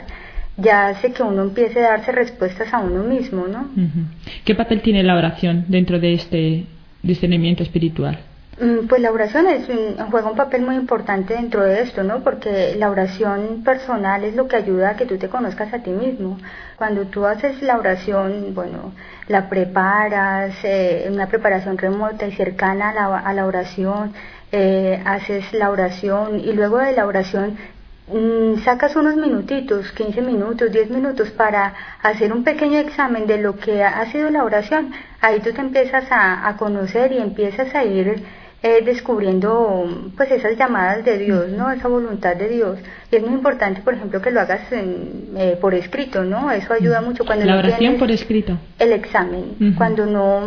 ya 0.57 0.89
hace 0.89 1.13
que 1.13 1.23
uno 1.23 1.43
empiece 1.43 1.81
a 1.81 1.91
darse 1.91 2.13
respuestas 2.13 2.73
a 2.73 2.79
uno 2.79 3.03
mismo, 3.03 3.47
¿no? 3.49 3.69
¿Qué 4.45 4.55
papel 4.55 4.81
tiene 4.81 5.03
la 5.03 5.17
oración 5.17 5.65
dentro 5.69 5.99
de 5.99 6.15
este 6.15 6.67
discernimiento 7.03 7.63
espiritual? 7.63 8.21
Mm, 8.61 8.89
pues 8.89 9.01
la 9.01 9.11
oración 9.11 9.47
es 9.47 9.67
juega 10.11 10.29
un 10.29 10.37
papel 10.37 10.61
muy 10.63 10.77
importante 10.77 11.33
dentro 11.33 11.63
de 11.65 11.81
esto, 11.81 12.03
¿no? 12.03 12.23
Porque 12.23 12.75
la 12.77 12.91
oración 12.91 13.63
personal 13.65 14.23
es 14.23 14.37
lo 14.37 14.49
que 14.49 14.57
ayuda 14.57 14.91
a 14.91 14.97
que 14.97 15.07
tú 15.07 15.17
te 15.17 15.31
conozcas 15.31 15.73
a 15.73 15.79
ti 15.83 15.91
mismo. 15.91 16.37
Cuando 16.77 17.07
tú 17.07 17.25
haces 17.25 17.63
la 17.63 17.79
oración, 17.79 18.55
bueno, 18.55 18.93
la 19.29 19.49
preparas, 19.49 20.55
eh, 20.63 21.09
una 21.11 21.27
preparación 21.29 21.79
remota 21.79 22.27
y 22.27 22.33
cercana 22.33 22.91
a 22.91 22.95
la, 22.95 23.19
a 23.21 23.33
la 23.33 23.47
oración, 23.47 24.13
eh, 24.53 25.03
haces 25.07 25.53
la 25.55 25.71
oración 25.71 26.39
y 26.41 26.53
luego 26.53 26.79
de 26.79 26.93
la 26.93 27.07
oración 27.07 27.57
mm, 28.09 28.59
sacas 28.65 28.95
unos 28.95 29.17
minutitos, 29.17 29.91
15 29.93 30.21
minutos, 30.21 30.71
10 30.71 30.91
minutos 30.91 31.31
para 31.31 31.73
hacer 32.03 32.31
un 32.33 32.45
pequeño 32.45 32.79
examen 32.79 33.27
de 33.27 33.39
lo 33.39 33.57
que 33.57 33.83
ha 33.85 34.05
sido 34.13 34.29
la 34.29 34.45
oración. 34.45 34.93
Ahí 35.23 35.41
tú 35.41 35.53
te 35.53 35.61
empiezas 35.63 36.13
a, 36.13 36.47
a 36.47 36.57
conocer 36.59 37.13
y 37.13 37.19
empiezas 37.19 37.75
a 37.75 37.85
ir 37.85 38.23
eh, 38.63 38.83
descubriendo 38.85 39.89
pues 40.17 40.31
esas 40.31 40.57
llamadas 40.59 41.03
de 41.03 41.17
Dios, 41.17 41.49
¿no? 41.49 41.71
Esa 41.71 41.89
voluntad 41.89 42.37
de 42.37 42.49
Dios. 42.49 42.79
Y 43.11 43.17
es 43.17 43.23
muy 43.23 43.33
importante, 43.33 43.81
por 43.81 43.95
ejemplo, 43.95 44.21
que 44.21 44.31
lo 44.31 44.41
hagas 44.41 44.61
eh, 44.71 45.57
por 45.61 45.75
escrito, 45.75 46.25
¿no? 46.25 46.51
Eso 46.51 46.75
ayuda 46.75 47.01
mucho 47.01 47.25
cuando 47.25 47.47
la 47.47 47.57
oración 47.57 47.97
por 47.97 48.11
escrito. 48.11 48.59
El 48.79 48.93
examen, 48.93 49.75
cuando 49.79 50.05
no 50.05 50.43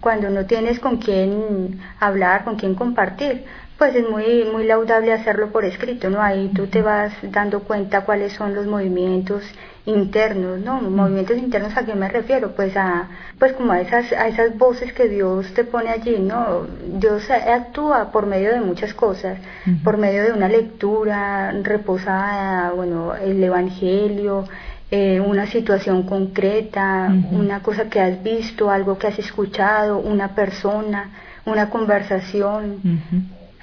cuando 0.00 0.28
no 0.28 0.44
tienes 0.46 0.80
con 0.80 0.96
quién 0.96 1.80
hablar, 2.00 2.42
con 2.42 2.56
quién 2.56 2.74
compartir, 2.74 3.44
pues 3.78 3.94
es 3.94 4.08
muy 4.08 4.44
muy 4.52 4.64
laudable 4.64 5.12
hacerlo 5.12 5.52
por 5.52 5.64
escrito, 5.64 6.10
¿no? 6.10 6.20
Ahí 6.20 6.50
tú 6.52 6.66
te 6.66 6.82
vas 6.82 7.12
dando 7.22 7.60
cuenta 7.60 8.00
cuáles 8.00 8.32
son 8.32 8.56
los 8.56 8.66
movimientos 8.66 9.44
internos, 9.86 10.58
¿no? 10.60 10.80
Movimientos 10.82 11.38
internos 11.38 11.76
a 11.76 11.84
qué 11.84 11.94
me 11.94 12.08
refiero, 12.08 12.52
pues 12.56 12.76
a 12.76 13.08
pues 13.38 13.52
como 13.52 13.72
a 13.72 13.80
esas 13.80 14.12
a 14.12 14.26
esas 14.28 14.58
voces 14.58 14.92
que 14.92 15.08
Dios 15.08 15.52
te 15.54 15.64
pone 15.64 15.90
allí, 15.90 16.18
¿no? 16.18 16.66
Dios 16.98 17.30
actúa 17.30 18.10
por 18.10 18.26
medio 18.26 18.50
de 18.52 18.60
muchas 18.60 18.92
cosas, 18.94 19.38
por 19.84 19.96
medio 19.96 20.24
de 20.24 20.32
una 20.32 20.48
lectura 20.48 21.52
reposada, 21.62 22.72
bueno, 22.72 23.14
el 23.14 23.42
evangelio, 23.42 24.44
eh, 24.90 25.20
una 25.20 25.46
situación 25.46 26.02
concreta, 26.02 27.12
una 27.30 27.62
cosa 27.62 27.88
que 27.88 28.00
has 28.00 28.22
visto, 28.22 28.70
algo 28.70 28.98
que 28.98 29.06
has 29.06 29.18
escuchado, 29.18 29.98
una 29.98 30.34
persona, 30.34 31.10
una 31.44 31.70
conversación, 31.70 32.80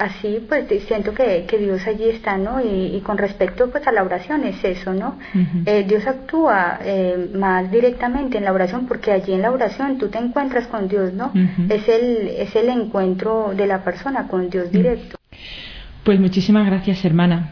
así 0.03 0.45
pues 0.47 0.65
siento 0.87 1.13
que, 1.13 1.45
que, 1.47 1.57
Dios 1.57 1.85
allí 1.87 2.09
está, 2.09 2.37
¿no? 2.37 2.61
Y, 2.61 3.01
con 3.01 3.17
respecto 3.17 3.69
pues 3.69 3.85
a 3.87 3.91
la 3.91 4.03
oración 4.03 4.43
es 4.43 4.63
eso, 4.63 4.93
¿no? 4.93 5.17
Eh, 5.65 5.85
Dios 5.87 6.05
actúa 6.05 6.79
eh, 6.81 7.29
más 7.33 7.71
directamente 7.71 8.37
en 8.37 8.45
la 8.45 8.53
oración 8.53 8.87
porque 8.87 9.11
allí 9.11 9.33
en 9.33 9.41
la 9.41 9.51
oración 9.51 9.97
tú 9.97 10.09
te 10.09 10.17
encuentras 10.17 10.67
con 10.67 10.87
Dios, 10.87 11.13
¿no? 11.13 11.31
Es 11.69 11.87
el 11.87 12.27
es 12.27 12.55
el 12.55 12.69
encuentro 12.69 13.53
de 13.55 13.67
la 13.67 13.83
persona 13.83 14.27
con 14.27 14.49
Dios 14.49 14.71
directo. 14.71 15.17
Pues 16.03 16.19
muchísimas 16.19 16.65
gracias, 16.65 17.03
hermana, 17.05 17.51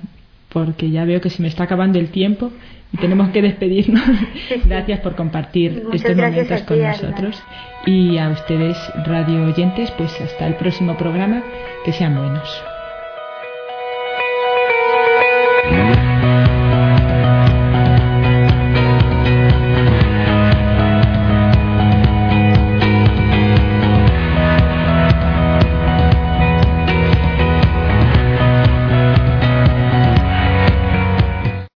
porque 0.52 0.90
ya 0.90 1.06
veo 1.06 1.22
que 1.22 1.30
se 1.30 1.42
me 1.42 1.48
está 1.48 1.64
acabando 1.64 2.00
el 2.00 2.10
tiempo 2.10 2.52
y 2.92 2.98
tenemos 2.98 3.30
que 3.30 3.42
despedirnos. 3.42 4.04
gracias 4.66 5.00
por 5.00 5.16
compartir 5.16 5.84
estos 5.94 6.16
momentos 6.16 6.62
con 6.64 6.82
nosotros 6.82 7.42
y 7.86 8.18
a 8.18 8.30
ustedes 8.30 8.78
radio 9.06 9.46
oyentes, 9.46 9.92
pues 9.92 10.20
hasta 10.22 10.48
el 10.48 10.56
próximo 10.56 10.98
programa, 10.98 11.44
que 11.86 11.94
sean 11.94 12.16
buenos. 12.16 12.71